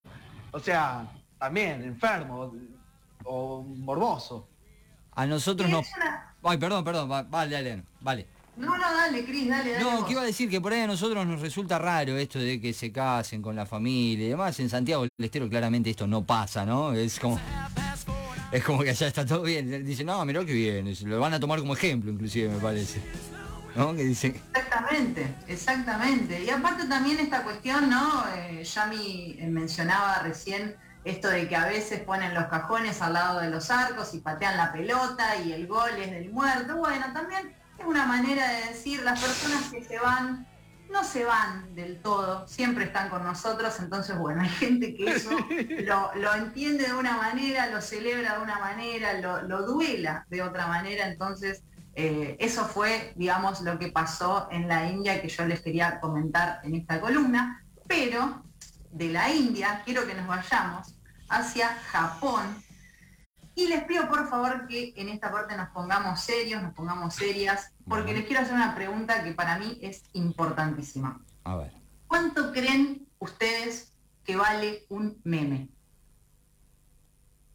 [0.53, 2.53] O sea, también enfermo
[3.25, 4.49] o morboso.
[5.13, 5.79] A nosotros no.
[5.81, 8.27] una- Ay, perdón, perdón, va- vale, dale, vale.
[8.57, 9.85] No, no, dale, Cris, dale, dale.
[9.85, 10.05] No, vos.
[10.07, 12.73] que iba a decir que por ahí a nosotros nos resulta raro esto de que
[12.73, 14.59] se casen con la familia y demás.
[14.61, 16.93] En Santiago del Estero claramente esto no pasa, ¿no?
[16.93, 17.39] Es como.
[18.53, 19.85] Es como que allá está todo bien.
[19.85, 20.95] Dicen, no, mirá que bien.
[21.07, 23.01] Lo van a tomar como ejemplo, inclusive, me parece.
[23.75, 23.93] ¿No?
[23.97, 24.41] Que dicen.
[24.55, 26.45] Exactamente, exactamente.
[26.45, 28.23] Y aparte también esta cuestión, ¿no?
[28.37, 33.41] Eh, Yami eh, mencionaba recién esto de que a veces ponen los cajones al lado
[33.41, 36.77] de los arcos y patean la pelota y el gol es del muerto.
[36.77, 40.47] Bueno, también es una manera de decir, las personas que se van,
[40.91, 45.31] no se van del todo, siempre están con nosotros, entonces bueno, hay gente que eso
[45.85, 50.43] lo, lo entiende de una manera, lo celebra de una manera, lo, lo duela de
[50.43, 51.63] otra manera, entonces
[51.97, 56.61] eh, eso fue, digamos, lo que pasó en la India que yo les quería comentar
[56.65, 58.43] en esta columna, pero
[58.95, 60.95] de la India quiero que nos vayamos
[61.29, 62.63] hacia Japón
[63.57, 67.73] y les pido por favor que en esta parte nos pongamos serios, nos pongamos serias,
[67.89, 71.25] porque les quiero hacer una pregunta que para mí es importantísima.
[71.45, 71.73] A ver.
[72.09, 73.93] ¿Cuánto creen ustedes
[74.25, 75.69] que vale un meme?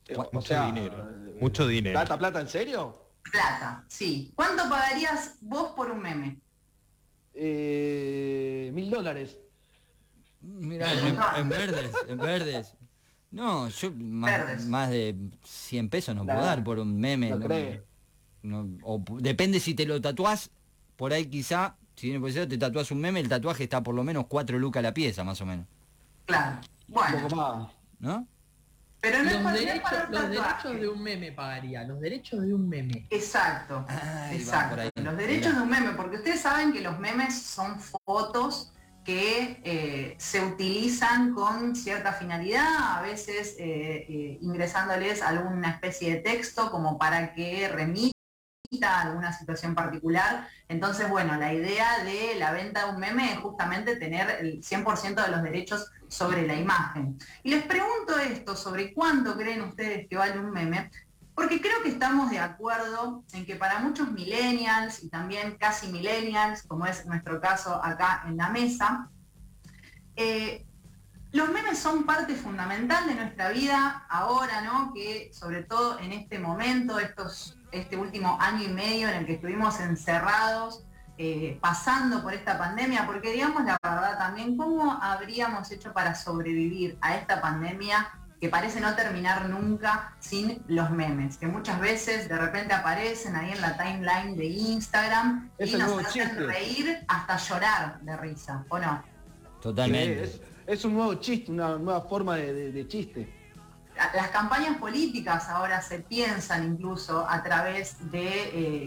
[0.09, 1.99] Mucho O sea, dinero, mucho dinero.
[1.99, 3.11] ¿Plata, plata, en serio?
[3.31, 4.31] Plata, sí.
[4.35, 6.39] ¿Cuánto pagarías vos por un meme?
[7.33, 9.37] Eh, mil dólares.
[10.41, 12.73] Mira, en, en verdes, en verdes.
[13.31, 17.29] No, yo más, de 100 pesos no puedo dar por un meme.
[17.29, 20.49] no no- no- o depende si te lo tatuás,
[20.95, 24.25] por ahí quizá, si lado, te tatuás un meme, el tatuaje está por lo menos
[24.27, 25.67] 4 lucas la pieza, más o menos.
[26.25, 26.59] Claro.
[26.87, 27.71] Un Bueno, poco más.
[27.99, 28.27] ¿no?
[29.01, 31.99] pero no es Los, no derechos, para un los derechos de un meme pagaría, los
[32.01, 33.07] derechos de un meme.
[33.09, 33.85] Exacto,
[34.31, 34.81] exacto.
[35.01, 40.15] Los derechos de un meme, porque ustedes saben que los memes son fotos que eh,
[40.17, 46.97] se utilizan con cierta finalidad, a veces eh, eh, ingresándoles alguna especie de texto como
[46.97, 48.13] para que remita
[48.83, 50.47] a alguna situación particular.
[50.67, 55.23] Entonces, bueno, la idea de la venta de un meme es justamente tener el 100%
[55.25, 57.17] de los derechos sobre la imagen.
[57.43, 60.91] Y les pregunto esto, sobre cuánto creen ustedes que vale un meme,
[61.39, 66.63] porque creo que estamos de acuerdo en que para muchos millennials y también casi millennials,
[66.63, 69.09] como es nuestro caso acá en la mesa,
[70.17, 70.65] eh,
[71.31, 74.91] los memes son parte fundamental de nuestra vida ahora, ¿no?
[74.93, 79.35] Que sobre todo en este momento, estos, este último año y medio en el que
[79.35, 80.83] estuvimos encerrados,
[81.17, 86.97] eh, pasando por esta pandemia, porque digamos la verdad también, ¿cómo habríamos hecho para sobrevivir
[86.99, 92.37] a esta pandemia que parece no terminar nunca sin los memes, que muchas veces de
[92.37, 96.45] repente aparecen ahí en la timeline de Instagram Es y nos hacen chiste.
[96.45, 99.03] reír hasta llorar de risa, ¿o no?
[99.61, 100.23] Totalmente.
[100.23, 103.35] Es, es un nuevo chiste, una nueva forma de, de- de chiste.
[104.15, 108.27] las campañas políticas ahora se piensan incluso a través de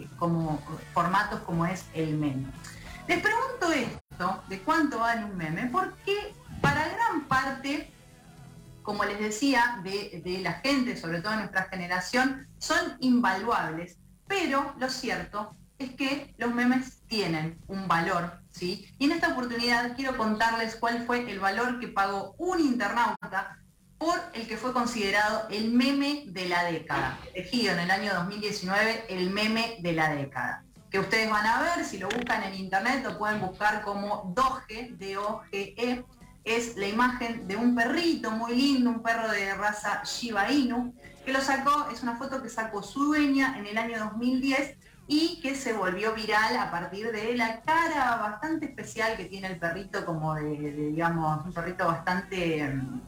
[0.01, 0.63] eh, como
[0.95, 2.47] formatos como es el meme.
[3.07, 7.93] Les pregunto esto, de cuánto vale un meme, porque para gran parte,
[8.83, 13.99] como les decía, de, de la gente, sobre todo nuestra generación, son invaluables.
[14.27, 18.89] Pero lo cierto es que los memes tienen un valor, ¿sí?
[18.99, 23.59] Y en esta oportunidad quiero contarles cuál fue el valor que pagó un internauta
[23.99, 29.07] por el que fue considerado el meme de la década, elegido en el año 2019
[29.09, 33.05] el meme de la década, que ustedes van a ver, si lo buscan en internet
[33.05, 36.05] lo pueden buscar como Doge, D-O-G-E,
[36.45, 41.33] es la imagen de un perrito muy lindo, un perro de raza Shiba Inu, que
[41.33, 44.77] lo sacó, es una foto que sacó su dueña en el año 2010
[45.07, 49.59] y que se volvió viral a partir de la cara bastante especial que tiene el
[49.59, 53.01] perrito, como de, de, digamos, un perrito bastante mm,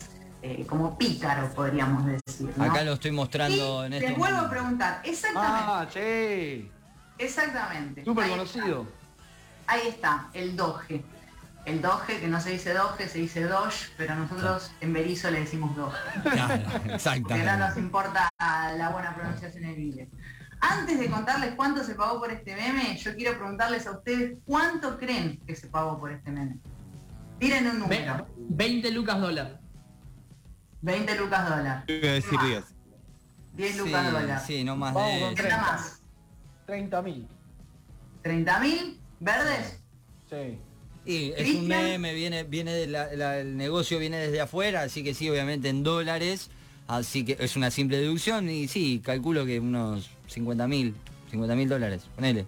[0.42, 2.52] eh, como pícaro, podríamos decir.
[2.56, 2.64] ¿no?
[2.64, 6.70] Acá lo estoy mostrando Y en este les vuelvo a preguntar, exactamente, Ah, sí.
[7.18, 8.04] exactamente.
[8.04, 8.82] Súper conocido.
[8.82, 11.02] está, Ahí está, el doge.
[11.64, 15.40] El doge, que no se dice doge, se dice doge, pero nosotros en Berizo le
[15.40, 15.98] decimos doge.
[16.22, 17.80] Claro, que no nos exactamente.
[17.80, 20.08] importa la buena pronunciación en inglés.
[20.60, 24.98] Antes de contarles cuánto se pagó por este meme, yo quiero preguntarles a ustedes cuánto
[24.98, 26.58] creen que se pagó por este meme.
[27.38, 28.26] Tiren un número.
[28.36, 29.60] 20 lucas dólar.
[30.82, 31.84] 20 lucas dólar.
[31.88, 32.64] Yo iba a decir 10.
[33.54, 34.40] 10 lucas dólar.
[34.40, 35.20] Sí, sí, no más Vamos de...
[35.20, 35.60] con ¿Qué 30.
[35.60, 36.02] más?
[36.66, 37.28] 30 mil.
[38.22, 39.82] 30 mil verdes.
[40.28, 40.58] Sí.
[41.06, 45.04] Y es un meme, viene, viene de la- la- el negocio viene desde afuera, así
[45.04, 46.50] que sí, obviamente en dólares,
[46.88, 50.94] así que es una simple deducción y sí, calculo que unos 50 mil,
[51.30, 52.46] 50 mil dólares, ponele.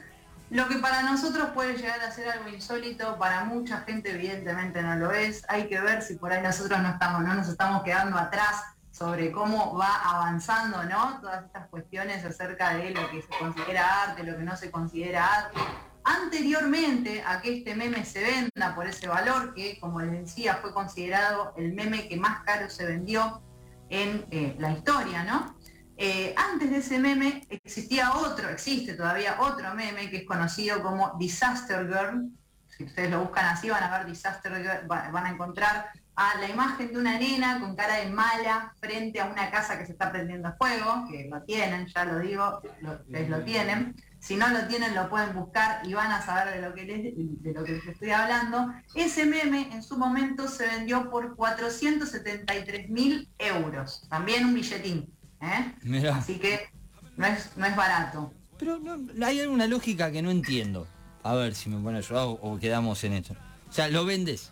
[0.49, 4.95] lo que para nosotros puede llegar a ser algo insólito, para mucha gente evidentemente no
[4.95, 5.43] lo es.
[5.47, 9.31] Hay que ver si por ahí nosotros no estamos, no nos estamos quedando atrás sobre
[9.31, 11.19] cómo va avanzando, ¿no?
[11.21, 15.25] Todas estas cuestiones acerca de lo que se considera arte, lo que no se considera
[15.25, 15.59] arte.
[16.03, 20.73] Anteriormente a que este meme se venda por ese valor, que como les decía fue
[20.73, 23.41] considerado el meme que más caro se vendió
[23.89, 25.55] en eh, la historia, ¿no?
[26.01, 31.13] Eh, antes de ese meme existía otro, existe todavía otro meme que es conocido como
[31.19, 32.29] Disaster Girl.
[32.69, 36.38] Si ustedes lo buscan así van a ver Disaster Girl, va- van a encontrar a
[36.39, 39.91] la imagen de una nena con cara de mala frente a una casa que se
[39.91, 43.95] está prendiendo fuego, que lo tienen, ya lo digo, lo, ustedes lo tienen.
[44.19, 47.13] Si no lo tienen lo pueden buscar y van a saber de lo que les,
[47.43, 48.67] de lo que les estoy hablando.
[48.95, 55.13] Ese meme en su momento se vendió por 473 mil euros, también un billetín.
[55.41, 55.73] ¿Eh?
[55.84, 56.17] Mirá.
[56.17, 56.69] Así que
[57.17, 58.34] no es, no es barato.
[58.58, 60.88] Pero no, hay alguna lógica que no entiendo.
[61.23, 63.36] A ver si me pone ayudado o, o quedamos en esto.
[63.69, 64.52] O sea, lo vendes.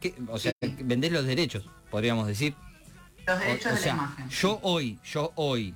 [0.00, 0.14] ¿Qué?
[0.28, 2.54] O sea, vendés los derechos, podríamos decir.
[3.26, 4.28] Los O- derechos o de sea, la imagen.
[4.30, 5.74] yo hoy, yo hoy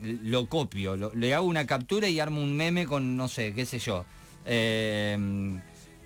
[0.00, 3.66] lo copio, lo- le hago una captura y armo un meme con, no sé, qué
[3.66, 4.04] sé yo.
[4.44, 5.58] Eh,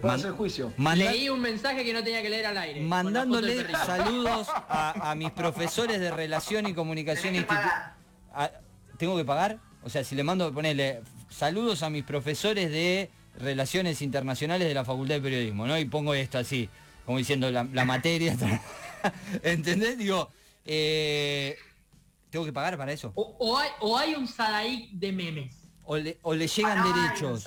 [0.02, 0.72] Man- hacer juicio.
[0.96, 2.80] Leí un mensaje que no tenía que leer al aire.
[2.82, 7.94] mandándole saludos a, a mis profesores de relación y comunicación Tenés que institu- pagar.
[8.32, 8.50] a-
[8.98, 9.58] ¿Tengo que pagar?
[9.82, 14.84] O sea, si le mando, ponerle saludos a mis profesores de Relaciones Internacionales de la
[14.84, 15.78] Facultad de Periodismo, ¿no?
[15.78, 16.68] Y pongo esto así,
[17.06, 18.36] como diciendo la, la materia.
[19.42, 19.96] ¿Entendés?
[19.96, 20.28] Digo,
[20.66, 21.56] eh,
[22.28, 23.12] ¿tengo que pagar para eso?
[23.14, 25.56] O, o hay, o hay un Sadaik de memes.
[25.92, 27.42] ¿O le, o le llegan derechos?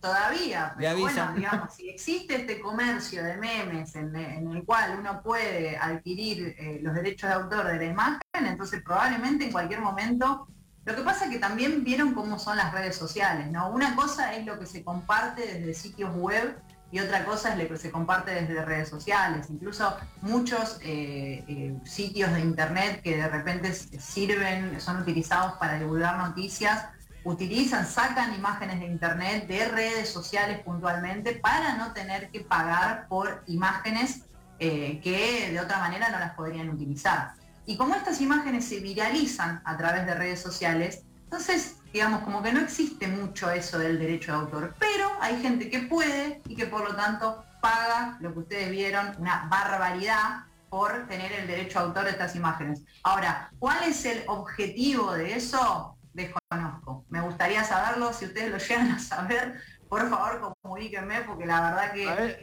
[0.00, 5.22] todavía, pero bueno, digamos, si existe este comercio de memes en, en el cual uno
[5.22, 10.48] puede adquirir eh, los derechos de autor de la imagen, entonces probablemente en cualquier momento.
[10.84, 13.70] Lo que pasa es que también vieron cómo son las redes sociales, ¿no?
[13.70, 17.68] Una cosa es lo que se comparte desde sitios web y otra cosa es lo
[17.68, 19.46] que se comparte desde redes sociales.
[19.48, 26.16] Incluso muchos eh, eh, sitios de internet que de repente sirven, son utilizados para divulgar
[26.18, 26.86] noticias,
[27.26, 33.42] utilizan, sacan imágenes de internet de redes sociales puntualmente para no tener que pagar por
[33.48, 34.22] imágenes
[34.60, 37.32] eh, que de otra manera no las podrían utilizar.
[37.66, 42.52] Y como estas imágenes se viralizan a través de redes sociales, entonces, digamos, como que
[42.52, 46.66] no existe mucho eso del derecho de autor, pero hay gente que puede y que
[46.66, 51.84] por lo tanto paga lo que ustedes vieron, una barbaridad por tener el derecho de
[51.86, 52.82] autor de estas imágenes.
[53.02, 55.95] Ahora, ¿cuál es el objetivo de eso?
[56.16, 57.04] Desconozco.
[57.10, 61.92] Me gustaría saberlo, si ustedes lo llegan a saber, por favor comuníquenme, porque la verdad
[61.92, 62.04] que...
[62.06, 62.36] ¿Sabés,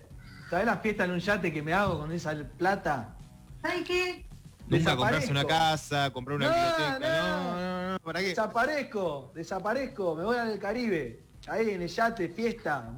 [0.50, 3.16] ¿Sabés la fiesta en un yate que me hago con esa plata?
[3.64, 4.26] ¿Sabe qué?
[4.68, 7.00] Nunca comprarse una casa, comprar una No, biblioteca.
[7.00, 7.44] no.
[7.44, 8.28] No, no, no, ¿para qué?
[8.28, 11.24] Desaparezco, desaparezco, me voy al Caribe.
[11.48, 12.92] Ahí en el yate, fiesta,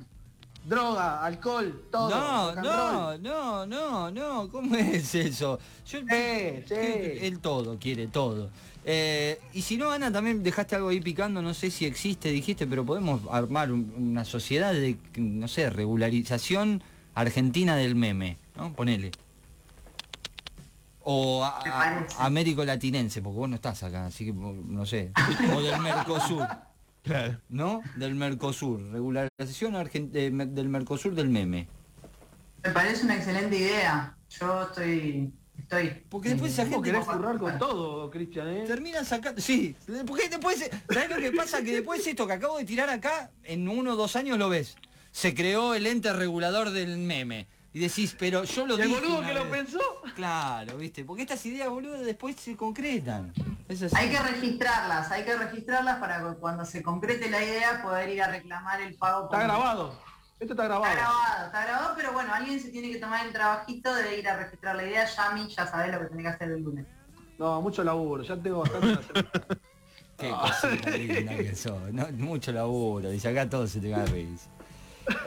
[0.66, 2.10] droga, alcohol, todo.
[2.10, 5.60] No, no, no, no, no, ¿cómo es eso?
[5.88, 6.76] Yo, Sí, sí.
[6.76, 8.50] Él todo, quiere todo.
[8.84, 12.68] Eh, y si no, Ana, también dejaste algo ahí picando, no sé si existe, dijiste,
[12.68, 16.84] pero podemos armar un- una sociedad de, no sé, regularización
[17.16, 18.74] argentina del meme, ¿no?
[18.74, 19.12] Ponele.
[21.08, 22.16] O a- a- parece.
[22.20, 25.12] américo-latinense, porque vos no estás acá, así que no sé.
[25.56, 26.46] O del Mercosur.
[27.06, 27.40] Claro.
[27.50, 27.82] ¿no?
[27.96, 29.76] Del Mercosur, regularización
[30.12, 31.68] del Mercosur del meme.
[32.64, 34.18] Me parece una excelente idea.
[34.40, 35.32] Yo estoy...
[35.60, 38.64] estoy Porque después esa ¿Cómo gente querés currar con todo, Cristian, eh?
[38.66, 39.40] termina sacando...
[39.40, 39.76] Sí,
[40.08, 40.68] porque después...
[40.92, 41.62] ¿Sabes lo que pasa?
[41.62, 44.76] Que después esto que acabo de tirar acá, en uno o dos años lo ves.
[45.12, 47.48] Se creó el ente regulador del meme.
[47.76, 49.82] Y decís, pero yo lo ¿Y el dije boludo que lo pensó?
[50.16, 51.04] Claro, ¿viste?
[51.04, 53.34] Porque estas ideas, boludo, después se concretan.
[53.68, 53.94] Es así.
[53.98, 58.24] Hay que registrarlas, hay que registrarlas para que cuando se concrete la idea poder ir
[58.24, 59.26] a reclamar el pago.
[59.26, 60.00] Está grabado.
[60.40, 60.86] Esto está grabado.
[60.86, 64.30] Está grabado, está grabado, pero bueno, alguien se tiene que tomar el trabajito de ir
[64.30, 65.06] a registrar la idea.
[65.06, 66.86] Yami, ya sabés lo que tenés que hacer el lunes.
[67.38, 69.22] No, mucho laburo, ya tengo bastante.
[70.18, 71.92] Qué cosita linda que sos.
[71.92, 73.10] No, mucho laburo.
[73.10, 74.30] Dice acá todo se te va a reír.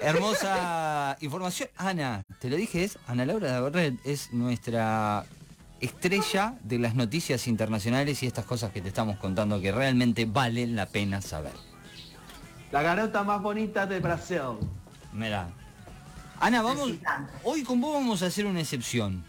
[0.00, 1.68] Hermosa información.
[1.76, 5.24] Ana, te lo dije, es Ana Laura de Borret, es nuestra
[5.80, 10.76] estrella de las noticias internacionales y estas cosas que te estamos contando que realmente valen
[10.76, 11.52] la pena saber.
[12.70, 14.58] La garota más bonita de Brasil.
[15.12, 15.48] Mira.
[16.40, 16.92] Ana, vamos.
[17.42, 19.24] Hoy con vos vamos a hacer una excepción.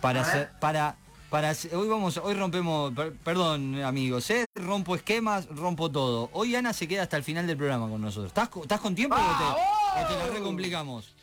[0.00, 0.96] Para hacer, para,
[1.32, 4.44] para hoy vamos, hoy rompemos, per- perdón amigos, ¿eh?
[4.54, 6.28] rompo esquemas, rompo todo.
[6.34, 8.28] Hoy Ana se queda hasta el final del programa con nosotros.
[8.28, 11.14] ¿Estás, estás con tiempo o te, o te la recomplicamos?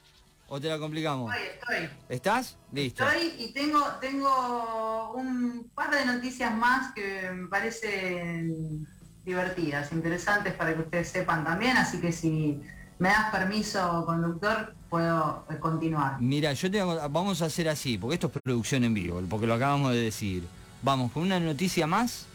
[0.47, 1.31] ¿O te la complicamos?
[1.35, 1.97] Estoy, estoy.
[2.09, 2.57] ¿Estás?
[2.71, 3.07] Listo.
[3.07, 8.87] Estoy y tengo, tengo un par de noticias más que me parecen
[9.23, 12.59] divertidas, interesantes para que ustedes sepan también, así que si
[12.99, 16.21] me das permiso, conductor, puedo eh, continuar.
[16.21, 19.53] Mira, yo te vamos a hacer así, porque esto es producción en vivo, porque lo
[19.55, 20.43] acabamos de decir.
[20.81, 22.25] Vamos con una noticia más,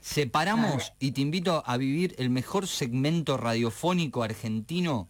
[0.00, 5.08] separamos y te invito a vivir el mejor segmento radiofónico argentino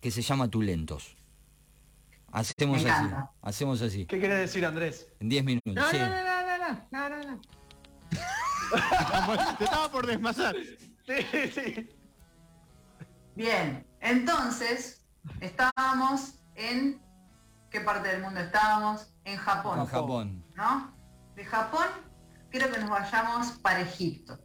[0.00, 1.16] que se llama Tulentos.
[2.32, 5.06] Hacemos así, hacemos así, ¿Qué querés decir, Andrés?
[5.20, 5.74] en 10 minutos.
[5.74, 5.98] No, sí.
[5.98, 7.40] no, no, no, no, no, no, no.
[9.58, 10.56] Te estaba por desmasar.
[11.06, 11.88] Sí, sí.
[13.34, 15.06] Bien, entonces
[15.40, 17.00] estábamos en
[17.70, 19.14] ¿qué parte del mundo estábamos?
[19.24, 19.78] En Japón.
[19.80, 20.44] En Japón.
[20.54, 20.94] ¿No?
[21.34, 21.86] De Japón
[22.50, 24.38] quiero que nos vayamos para Egipto.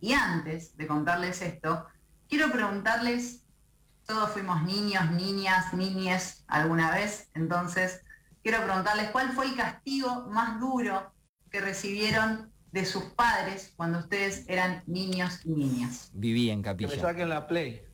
[0.00, 1.86] Y antes de contarles esto,
[2.28, 3.44] quiero preguntarles,
[4.06, 8.04] todos fuimos niños, niñas, niñes alguna vez, entonces
[8.42, 11.12] quiero preguntarles cuál fue el castigo más duro
[11.50, 16.10] que recibieron de sus padres cuando ustedes eran niños y niñas.
[16.14, 17.00] Vivía en Que me capilla.
[17.00, 17.91] saquen la play.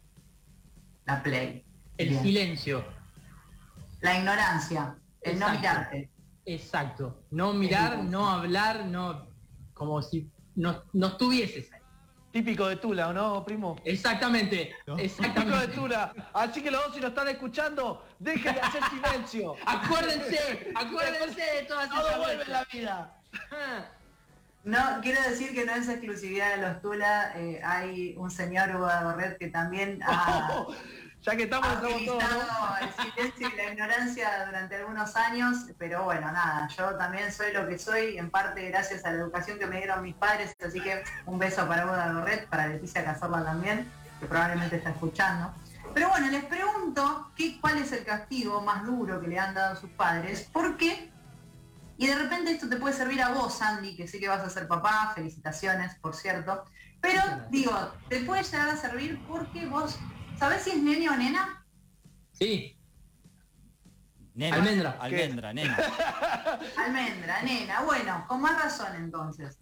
[1.08, 1.64] La play.
[1.96, 2.22] El Bien.
[2.22, 2.84] silencio.
[4.02, 5.58] La ignorancia, el no Exacto.
[5.58, 6.10] mirarte.
[6.44, 7.24] Exacto.
[7.30, 9.26] No mirar, no hablar, no.
[9.72, 11.80] como si no, no estuvieses ahí.
[12.30, 13.76] Típico de Tula, ¿o no, primo?
[13.84, 14.74] Exactamente.
[14.84, 15.68] Típico de.
[15.68, 16.12] Tula.
[16.34, 19.56] Así que los dos si nos están escuchando, dejen de hacer silencio.
[19.66, 23.20] Acuérdense, acuérdense de todas Todo vuelve en la vida.
[24.64, 28.88] No, quiero decir que no es exclusividad de los Tula, eh, hay un señor Hugo
[28.88, 30.66] de Borret que también ha,
[31.22, 32.76] ya que estamos, ha estamos todos, utilizado ¿no?
[32.86, 37.66] el silencio y la ignorancia durante algunos años, pero bueno, nada, yo también soy lo
[37.68, 41.02] que soy, en parte gracias a la educación que me dieron mis padres, así que
[41.26, 43.90] un beso para Hugo de Borret, para Leticia Cazorla también,
[44.20, 45.54] que probablemente está escuchando.
[45.94, 49.76] Pero bueno, les pregunto qué, cuál es el castigo más duro que le han dado
[49.76, 51.10] sus padres, porque
[51.98, 54.48] y de repente esto te puede servir a vos, Andy, que sé que vas a
[54.48, 56.64] ser papá, felicitaciones, por cierto.
[57.00, 57.72] Pero digo,
[58.08, 59.98] te puede llegar a servir porque vos,
[60.38, 61.66] ¿sabés si es nene o nena?
[62.32, 62.78] Sí,
[64.38, 64.96] Nena, Almendra.
[65.00, 65.76] Almendra, nena.
[66.76, 67.82] Almendra, nena.
[67.82, 69.58] Bueno, con más razón entonces.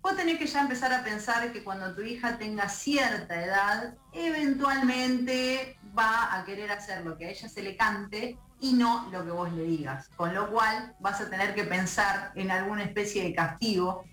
[0.00, 5.78] Vos tenés que ya empezar a pensar que cuando tu hija tenga cierta edad, eventualmente
[5.96, 9.30] va a querer hacer lo que a ella se le cante y no lo que
[9.30, 10.08] vos le digas.
[10.16, 14.04] Con lo cual vas a tener que pensar en alguna especie de castigo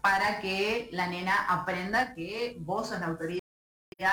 [0.00, 3.40] para que la nena aprenda que vos sos la autoridad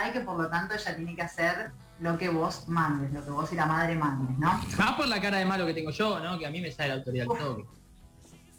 [0.07, 3.31] y que por lo tanto ella tiene que hacer lo que vos mandes, lo que
[3.31, 4.61] vos y la madre mandes, ¿no?
[4.77, 6.37] más por la cara de malo que tengo yo, ¿no?
[6.37, 7.65] Que a mí me sale la autoridad al toque.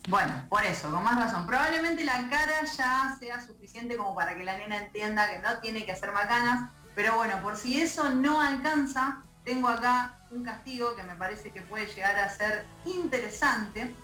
[0.08, 1.46] Bueno, por eso, con más razón.
[1.46, 5.84] Probablemente la cara ya sea suficiente como para que la nena entienda que no tiene
[5.84, 11.02] que hacer macanas, pero bueno, por si eso no alcanza, tengo acá un castigo que
[11.02, 13.94] me parece que puede llegar a ser interesante,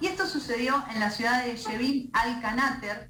[0.00, 3.08] Y esto sucedió en la ciudad de Yevil al-Kanater,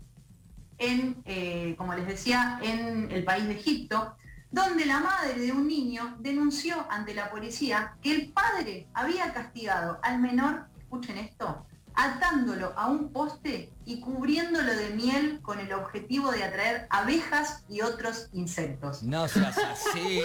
[0.79, 4.17] en, eh, como les decía, en el país de Egipto,
[4.51, 9.99] donde la madre de un niño denunció ante la policía que el padre había castigado
[10.03, 16.31] al menor, escuchen esto, atándolo a un poste y cubriéndolo de miel con el objetivo
[16.33, 19.03] de atraer abejas y otros insectos.
[19.03, 20.23] No seas así.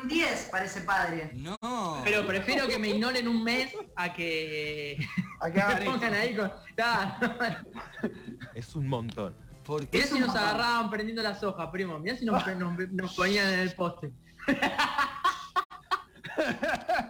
[0.00, 1.32] Un 10 para ese padre.
[1.34, 2.00] No.
[2.04, 4.98] Pero prefiero que me ignoren un mes a que
[5.40, 6.52] A que me pongan ahí con.
[8.54, 9.34] Es un montón.
[9.64, 9.98] ¿Por qué?
[9.98, 11.98] Mirá si nos agarraban prendiendo las hojas, primo.
[11.98, 14.12] Mirá si nos, nos- nos ponían en el poste.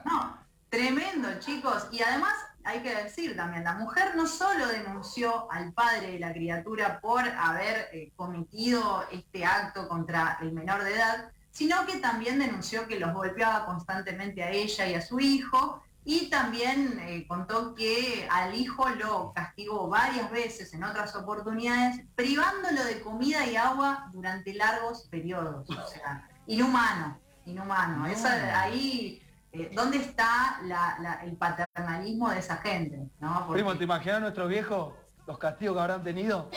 [0.04, 0.38] No,
[0.68, 1.86] tremendo, chicos.
[1.92, 2.32] Y además
[2.70, 7.22] hay que decir también, la mujer no solo denunció al padre de la criatura por
[7.28, 12.98] haber eh, cometido este acto contra el menor de edad, sino que también denunció que
[13.00, 15.82] los golpeaba constantemente a ella y a su hijo.
[16.02, 22.82] Y también eh, contó que al hijo lo castigó varias veces en otras oportunidades, privándolo
[22.84, 25.68] de comida y agua durante largos periodos.
[25.68, 27.98] O sea, inhumano, inhumano.
[27.98, 28.06] No.
[28.06, 29.22] Esa- ahí
[29.52, 32.98] eh, ¿dónde está la- la- el paternalismo de esa gente?
[33.20, 33.46] ¿no?
[33.46, 34.94] Porque- Primo, ¿te imaginas nuestros viejos?
[35.26, 36.50] Los castigos que habrán tenido.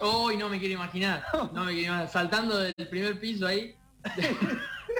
[0.00, 1.24] Uy, no me quiero imaginar.
[1.52, 2.08] No me quiero imaginar.
[2.08, 3.76] Saltando del primer piso ahí,
[4.16, 4.36] de,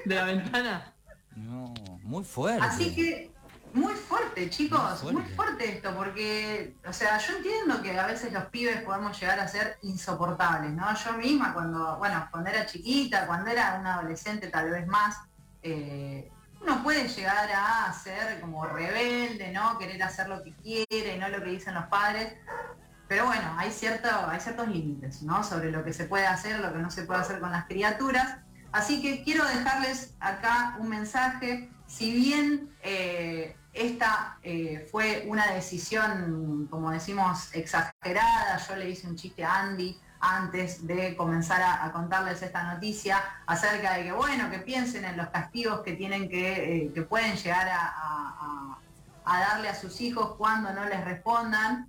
[0.04, 0.92] de la ventana.
[1.36, 1.72] No,
[2.02, 2.64] muy fuerte.
[2.64, 3.30] Así que
[3.74, 5.76] muy fuerte, chicos, Muy fuerte.
[5.76, 9.78] esto, porque, o sea, yo entiendo que a veces los pibes podemos llegar a ser
[9.82, 10.94] insoportables, ¿no?
[10.94, 15.16] Yo misma cuando, bueno, cuando era chiquita, cuando era una adolescente tal vez más,
[15.62, 16.30] eh,
[16.62, 19.78] uno puede llegar a ser como rebelde, ¿no?
[19.78, 22.34] Querer hacer lo que quiere no lo que dicen los padres.
[23.08, 25.42] Pero bueno, hay, hay ciertos límites, ¿no?
[25.44, 28.38] Sobre lo que se puede hacer, lo que no se puede hacer con las criaturas.
[28.70, 31.70] Así que quiero dejarles acá un mensaje.
[31.86, 39.16] Si bien eh, esta eh, fue una decisión, como decimos, exagerada, yo le hice un
[39.16, 44.60] chiste a Andy antes de comenzar a, contarles esta noticia acerca de que, bueno, que
[44.60, 48.76] piensen en los castigos que tienen que, eh, que pueden llegar a-
[49.24, 51.88] a darle a sus hijos cuando no les respondan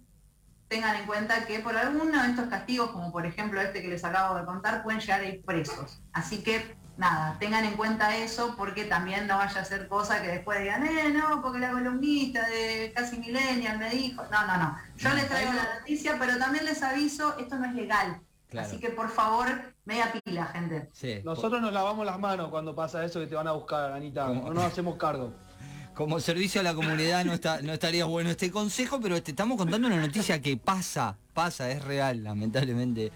[0.74, 4.04] tengan en cuenta que por alguno de estos castigos, como por ejemplo este que les
[4.04, 6.02] acabo de contar, pueden llegar a ir presos.
[6.14, 10.30] Así que nada, tengan en cuenta eso porque también no vaya a ser cosa que
[10.30, 14.24] después digan, eh, no, porque la columnista de casi millennial me dijo.
[14.32, 14.78] No, no, no.
[14.98, 18.20] Yo No, les traigo no- la noticia, pero también les aviso, esto no es legal.
[18.50, 18.68] Claro.
[18.68, 19.48] Así que por favor,
[19.86, 20.90] media pila, gente.
[20.94, 21.22] Sí.
[21.24, 24.26] Nosotros nos lavamos las manos cuando pasa eso que te van a buscar, Anita.
[24.28, 24.48] ¿Cómo?
[24.48, 25.34] No nos hacemos cargo.
[25.96, 29.58] Como servicio a la comunidad no, está, no estaría bueno este consejo, pero te estamos
[29.58, 33.12] contando una noticia que pasa, pasa, es real, lamentablemente.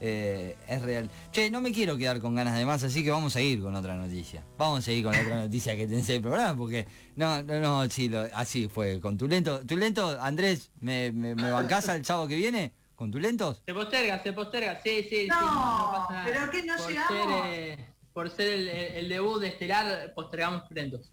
[0.00, 1.10] eh, es real.
[1.32, 3.74] Che, no me quiero quedar con ganas de más, así que vamos a ir con
[3.74, 4.42] otra noticia.
[4.56, 7.60] Vamos a seguir con la otra noticia que tenés en el programa, porque no, no,
[7.60, 9.00] no, sí, lo- así fue.
[9.00, 12.72] Con tu lento, tu lento, Andrés, ¿me, me, me bancás al sábado que viene?
[12.96, 13.62] ¿Con tu lentos?
[13.66, 14.80] Se posterga, se posterga.
[14.82, 15.26] Sí, sí, sí.
[15.28, 16.24] No, pasa nada.
[16.24, 17.08] pero ¿qué no por llegamos?
[17.44, 21.10] Ser, eh, por ser el, el- el debut de Estelar, postergamos lentos.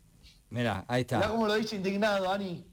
[0.51, 1.29] Mirá, ahí Mirá está.
[1.31, 2.65] cómo lo dice indignado, Ani.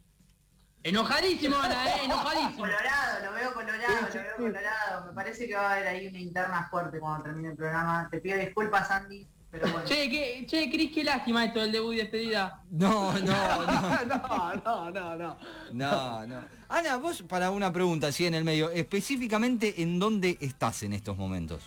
[0.82, 2.56] Enojadísimo, Ana, eh, enojadísimo.
[2.58, 5.06] Colorado, lo veo colorado, lo veo colorado.
[5.06, 8.08] Me parece que va a haber ahí una interna fuerte cuando termine el programa.
[8.10, 9.84] Te pido disculpas, Andy, pero bueno.
[9.86, 12.62] Che, qué, che, Cris, qué lástima esto del debut y despedida.
[12.70, 13.66] No, no, no.
[14.06, 15.38] no, no, no, no.
[15.72, 16.44] No, no.
[16.68, 21.16] Ana, vos para una pregunta, así en el medio, específicamente en dónde estás en estos
[21.16, 21.62] momentos.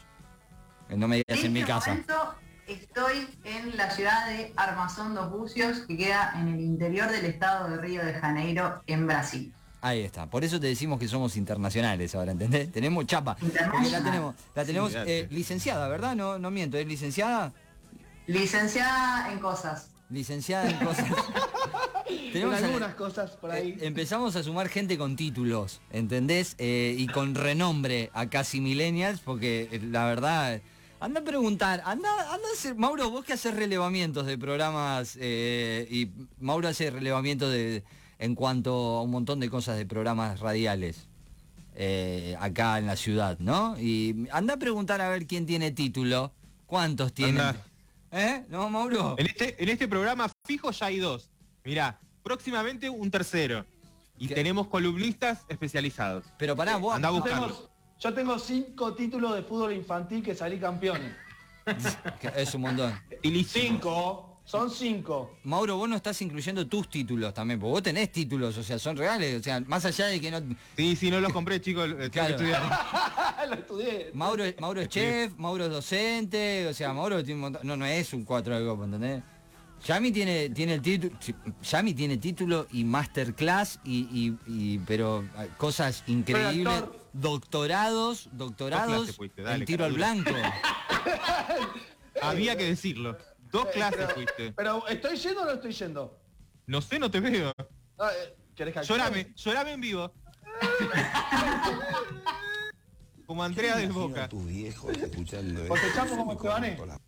[0.90, 1.90] Eh, No me digas en En mi este casa.
[1.92, 2.36] momento
[2.74, 7.70] estoy en la ciudad de Armazón dos Bucios, que queda en el interior del estado
[7.70, 9.54] de Río de Janeiro, en Brasil.
[9.84, 10.28] Ahí está.
[10.30, 12.72] Por eso te decimos que somos internacionales ahora, ¿entendés?
[12.74, 13.36] Tenemos chapa.
[13.42, 16.16] La tenemos, la tenemos Sí, eh, licenciada, ¿verdad?
[16.16, 17.52] No, no miento, ¿es licenciada?
[18.28, 19.90] Licenciada en cosas.
[20.10, 21.06] Licenciada en cosas.
[22.10, 23.72] En Tenemos a- algunas cosas por ahí.
[23.72, 26.56] Eh, empezamos a sumar gente con títulos, ¿entendés?
[26.58, 30.60] Eh, y con renombre a casi millennials, porque eh, la verdad,
[31.02, 35.88] anda a preguntar, anda, anda a hacer, Mauro, vos que haces relevamientos de programas, eh,
[35.90, 37.84] y Mauro hace relevamientos de,
[38.20, 41.08] en cuanto a un montón de cosas de programas radiales.
[41.76, 43.78] eh, acá en la ciudad, ¿no?
[43.80, 46.32] Y anda a preguntar a ver quién tiene título,
[46.66, 47.40] cuántos tienen.
[47.42, 47.66] Anda.
[48.12, 48.44] ¿Eh?
[48.50, 49.16] ¿No, Mauro?
[49.18, 51.30] En este, en este programa fijo ya hay dos.
[51.64, 53.66] Mirá, próximamente un tercero.
[54.18, 54.36] Y ¿Qué?
[54.36, 56.26] tenemos columnistas especializados.
[56.38, 56.94] Pero pará, vos...
[56.94, 57.52] Andá a
[58.02, 61.14] Yo tengo, cinco títulos de fútbol infantil que salí campeones.
[62.20, 63.00] que Es un montón.
[63.22, 63.64] Ilísimo.
[63.66, 64.28] Cinco.
[64.44, 65.38] Son cinco.
[65.44, 68.98] Mauro, vos no estás incluyendo tus títulos también, porque vos tenés títulos, o sea, son
[68.98, 70.42] reales, o sea, más allá de que no...
[70.76, 71.88] Sí, sí, no los compré, chicos.
[72.12, 72.32] Claro.
[72.36, 72.62] estudiar.
[73.50, 74.12] Lo estudié.
[74.14, 77.86] Mauro, Mauro es chef, Mauro es docente, o sea, Mauro tiene un montón- no, no
[77.86, 79.24] es un 4 de copa, ¿entendés?
[79.86, 81.14] Yami tiene, tiene el título,
[81.64, 86.84] Yami tiene título y masterclass y, y- y- pero ah, cosas increíbles.
[87.14, 90.32] Doctorados, doctorados fuiste, dale, en tiro al blanco.
[92.22, 93.18] Había que decirlo.
[93.52, 94.54] Dos clases pero- fuiste.
[94.54, 96.18] Pero, ¿estoy yendo o no estoy yendo?
[96.68, 97.54] No sé, no te veo.
[98.00, 100.14] Ah, eh, ¿Querés que Llorame, llorame en vivo.
[103.26, 104.28] Como Andrea del Boca.
[104.28, 107.00] tus viejos escuchando ¿O te echamos como?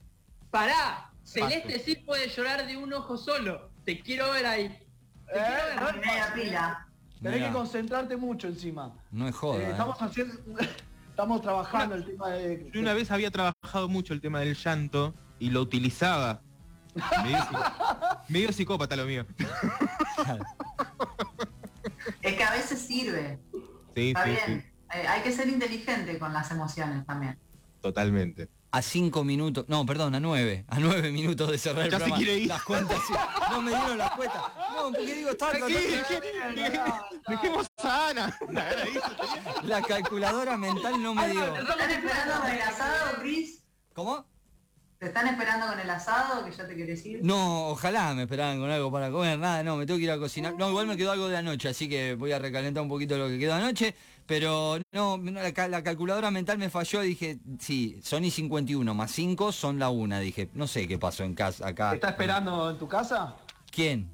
[0.49, 3.71] Pará, Celeste sí puede llorar de un ojo solo.
[3.83, 4.69] Te quiero ver ahí.
[4.69, 5.43] Te ¿Eh?
[5.45, 5.95] quiero ver.
[5.97, 6.87] Media pila.
[7.23, 7.47] Tenés Mirá.
[7.51, 8.93] que concentrarte mucho encima.
[9.11, 9.59] No es joda.
[9.59, 9.71] Eh, ¿eh?
[9.71, 10.35] estamos haciendo...
[11.09, 12.71] Estamos trabajando el tema de...
[12.73, 16.41] Yo una vez había trabajado mucho el tema del llanto y lo utilizaba.
[17.23, 19.25] Medio, psi- medio psicópata lo mío.
[22.21, 23.39] Es que a veces sirve.
[23.95, 24.43] Sí, Está sí, bien.
[24.61, 24.97] sí.
[24.97, 27.37] Eh, hay que ser inteligente con las emociones también.
[27.81, 28.49] Totalmente.
[28.75, 32.11] A cinco minutos, no, perdón, a nueve, a nueve minutos de cerrar el Ya se
[32.11, 32.47] quiere ir.
[32.47, 33.13] Las cuentas, sí.
[33.51, 34.41] no me dieron las cuentas.
[34.75, 36.21] No, porque digo, tratando- dejé-
[37.27, 38.37] Dejemos a Ana.
[39.63, 41.43] La calculadora mental no me dio.
[41.53, 43.63] ¿Te están esperando con el asado, Chris?
[43.93, 44.25] ¿Cómo?
[44.97, 47.19] ¿Te están esperando con el asado que ya te querés ir?
[47.23, 50.17] No, ojalá me esperaran con algo para comer, nada, no, me tengo que ir a
[50.17, 50.55] cocinar.
[50.57, 53.27] No, igual me quedó algo de anoche, así que voy a recalentar un poquito lo
[53.27, 53.93] que quedó anoche,
[54.25, 58.93] pero no, no, la, ca- la calculadora mental me falló, dije, sí, son y 51
[58.93, 61.89] más 5 son la una, dije, no sé qué pasó en casa acá.
[61.91, 63.35] ¿Te está esperando en tu casa?
[63.71, 64.07] ¿Quién?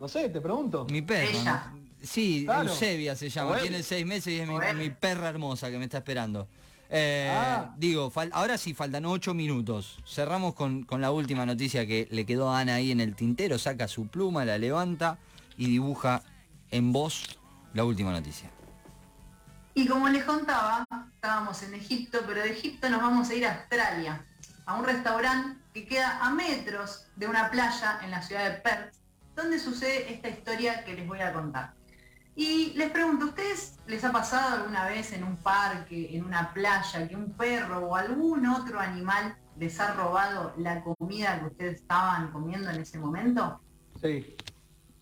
[0.00, 0.86] No sé, te pregunto.
[0.90, 1.00] Mi.
[1.00, 1.86] ¿no?
[2.02, 2.68] Sí, Claro.
[2.68, 6.46] Eusebia se llama, tiene seis meses y es mi, perra hermosa que me está esperando.
[6.90, 7.74] Eh, Ah.
[7.78, 9.98] Digo, fal- ahora sí faltan ocho minutos.
[10.06, 13.58] Cerramos con, con la última noticia que le quedó a Ana ahí en el tintero,
[13.58, 15.18] saca su pluma, la levanta
[15.56, 16.22] y dibuja
[16.70, 17.38] en voz
[17.74, 18.50] la última noticia.
[19.76, 23.56] Y como les contaba, estábamos en Egipto, pero de Egipto nos vamos a ir a
[23.56, 24.24] Australia,
[24.64, 28.94] a un restaurante que queda a metros de una playa en la ciudad de Perth,
[29.34, 31.74] donde sucede esta historia que les voy a contar.
[32.34, 36.54] Y les pregunto, ¿a ustedes les ha pasado alguna vez en un parque, en una
[36.54, 41.82] playa, que un perro o algún otro animal les ha robado la comida que ustedes
[41.82, 43.60] estaban comiendo en ese momento?
[44.00, 44.38] Sí.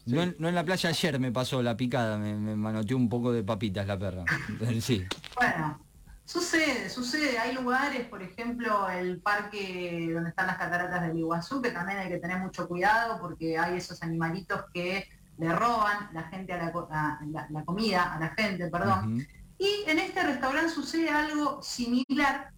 [0.07, 3.09] No, en, no en la playa ayer me pasó la picada, me, me manoteó un
[3.09, 4.25] poco de papitas la perra.
[4.81, 5.07] Sí.
[5.37, 5.81] Bueno,
[6.25, 7.39] sucede, sucede.
[7.39, 12.09] Hay lugares, por ejemplo, el parque donde están las cataratas del Iguazú, que también hay
[12.09, 15.07] que tener mucho cuidado porque hay esos animalitos que
[15.39, 19.27] le roban la gente a la, co- a la- la comida, a la gente, perdón.
[19.59, 22.51] Y en este restaurante sucede algo similar.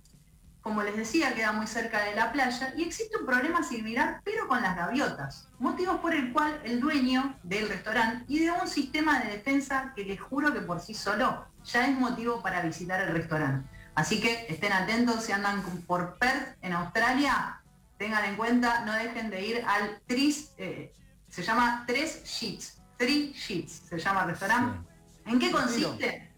[0.67, 4.49] Como les decía, queda muy cerca de la playa y existe un problema similar, pero
[4.49, 5.49] con las gaviotas.
[5.61, 10.21] Motivos por el cual el dueño del restaurante ideó un sistema de defensa que les
[10.21, 13.71] juro que por sí solo ya es motivo para visitar el restaurante.
[13.95, 17.63] Así que estén atentos si andan por Perth en Australia,
[17.97, 20.93] tengan en cuenta, no dejen de ir al Tris, eh,
[21.29, 24.85] se llama Tres Sheets, Three Sheets, se llama el restaurante.
[25.27, 26.29] ¿En qué consiste?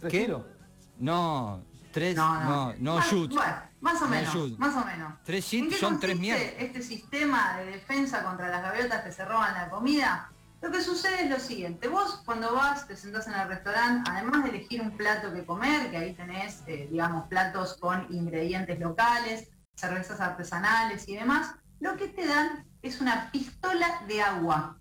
[0.00, 0.52] Respiro.
[0.98, 1.64] No,
[1.94, 2.44] tres, No, no.
[2.44, 3.32] no, no, Más- shoot.
[3.32, 4.58] Bueno, más o No menos, shoot.
[4.58, 5.12] más o menos.
[5.24, 6.44] Tres ¿En qué son tres mierdas.
[6.58, 10.30] Este sistema de defensa contra las gaviotas que se roban la comida.
[10.60, 14.44] Lo que sucede es lo siguiente, vos cuando vas, te sentás en el restaurante, además
[14.44, 19.48] de elegir un plato que comer, que ahí tenés, eh, digamos, platos con ingredientes locales,
[19.74, 24.78] cervezas artesanales y demás, lo que te dan es una pistola de agua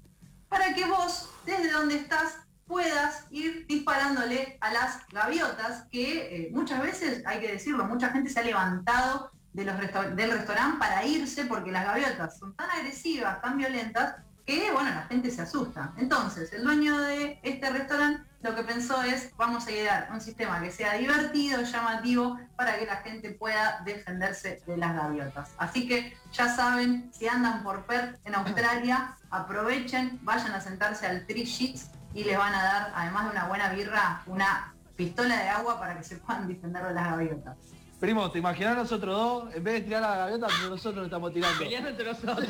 [0.48, 2.38] para que vos, desde donde estás,
[2.68, 8.30] puedas ir disparándole a las gaviotas, que eh, muchas veces, hay que decirlo, mucha gente
[8.30, 9.76] se ha levantado de los
[10.16, 15.04] del restaurante para irse porque las gaviotas son tan agresivas, tan violentas, que bueno, la
[15.04, 15.94] gente se asusta.
[15.98, 20.62] Entonces, el dueño de este restaurante lo que pensó es, vamos a idear un sistema
[20.62, 25.52] que sea divertido, llamativo, para que la gente pueda defenderse de las gaviotas.
[25.58, 31.26] Así que ya saben, si andan por Perth en Australia, aprovechen, vayan a sentarse al
[31.26, 35.50] Three Sheets y les van a dar, además de una buena birra, una pistola de
[35.50, 37.58] agua para que se puedan defender de las gaviotas.
[38.00, 39.56] Primo, ¿te imaginas nosotros dos?
[39.56, 41.60] En vez de tirar a la gaviota, nosotros nos estamos tirando.
[41.60, 42.48] Peleando entre nosotros.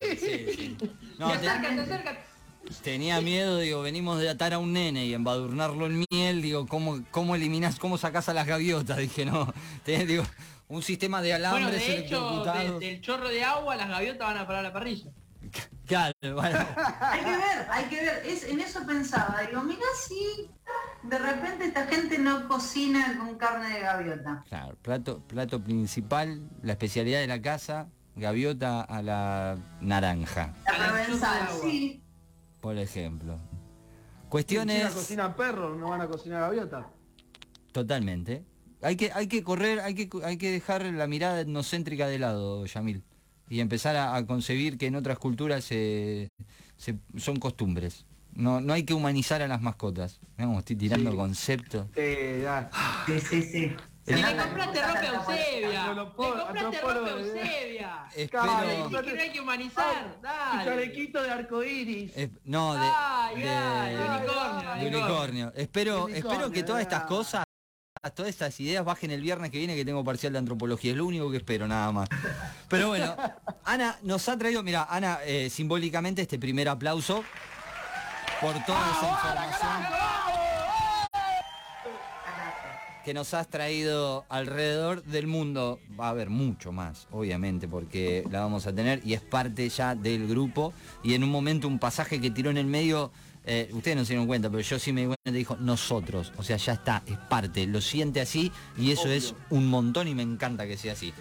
[0.00, 0.76] Sí, sí.
[1.18, 2.20] No, te te- acércate, acércate.
[2.82, 7.00] tenía miedo, digo, venimos de atar a un nene y embadurnarlo en miel, digo, ¿cómo,
[7.10, 8.98] cómo eliminás, cómo sacás a las gaviotas?
[8.98, 9.52] Dije, no,
[9.86, 10.24] digo,
[10.68, 12.80] un sistema de Bueno, alambres de hecho, de- electrocutados.
[12.80, 15.10] del chorro de agua, las gaviotas van a parar a la parrilla.
[15.86, 16.58] Claro, bueno.
[17.00, 18.22] Hay que ver, hay que ver.
[18.26, 19.40] Es, en eso pensaba.
[19.48, 20.50] Digo, mira si
[21.02, 24.44] de repente esta gente no cocina con carne de gaviota.
[24.48, 31.48] Claro, plato, plato principal, la especialidad de la casa, gaviota a la naranja, La provenzal,
[31.62, 32.02] sí.
[32.60, 33.38] por ejemplo.
[34.22, 36.86] Si Cuestiones cocinan perros, no van a cocinar gaviota.
[37.72, 38.44] totalmente.
[38.82, 42.64] Hay que, hay que correr, hay que, hay que dejar la mirada etnocéntrica de lado,
[42.64, 43.02] Yamil.
[43.50, 46.30] Y empezar a, a concebir que en otras culturas se-
[46.78, 48.06] se- son costumbres.
[48.32, 50.20] No, no hay que humanizar a las mascotas.
[50.38, 51.16] Vamos, estoy tirando Sí.
[51.16, 51.86] conceptos.
[51.96, 52.70] Ya.
[53.06, 53.76] Sí, sí, sí.
[54.06, 55.92] Y le compraste ropa a Eusebia.
[55.94, 57.20] Le compraste ropa a eh.
[57.20, 58.06] Eusebia.
[58.16, 58.42] Espero...
[59.04, 60.18] Que no hay que humanizar.
[60.22, 60.64] Dale.
[60.64, 62.12] chalequito de arcoíris.
[62.16, 64.98] es- no, de, Ay, de- ay, de unicornio, unicornio.
[64.98, 65.52] unicornio.
[65.56, 67.44] Espero, Unicornio, espero que todas estas cosas,
[68.08, 70.92] todas estas ideas bajen el viernes que viene que tengo parcial de antropología.
[70.92, 72.08] Es lo único que espero, nada más.
[72.68, 73.14] Pero bueno,
[73.64, 77.22] Ana nos ha traído, mira, Ana, eh, simbólicamente este primer aplauso
[78.40, 80.00] por toda esa información
[83.04, 85.80] que nos has traído alrededor del mundo.
[85.98, 89.94] Va a haber mucho más, obviamente, porque la vamos a tener y es parte ya
[89.94, 90.72] del grupo.
[91.02, 93.10] Y en un momento un pasaje que tiró en el medio,
[93.44, 96.32] eh, ustedes no se dieron cuenta, pero yo sí me di cuenta, dijo nosotros.
[96.36, 100.14] O sea, ya está, es parte, lo siente así y eso es un montón y
[100.14, 101.12] me encanta que sea así.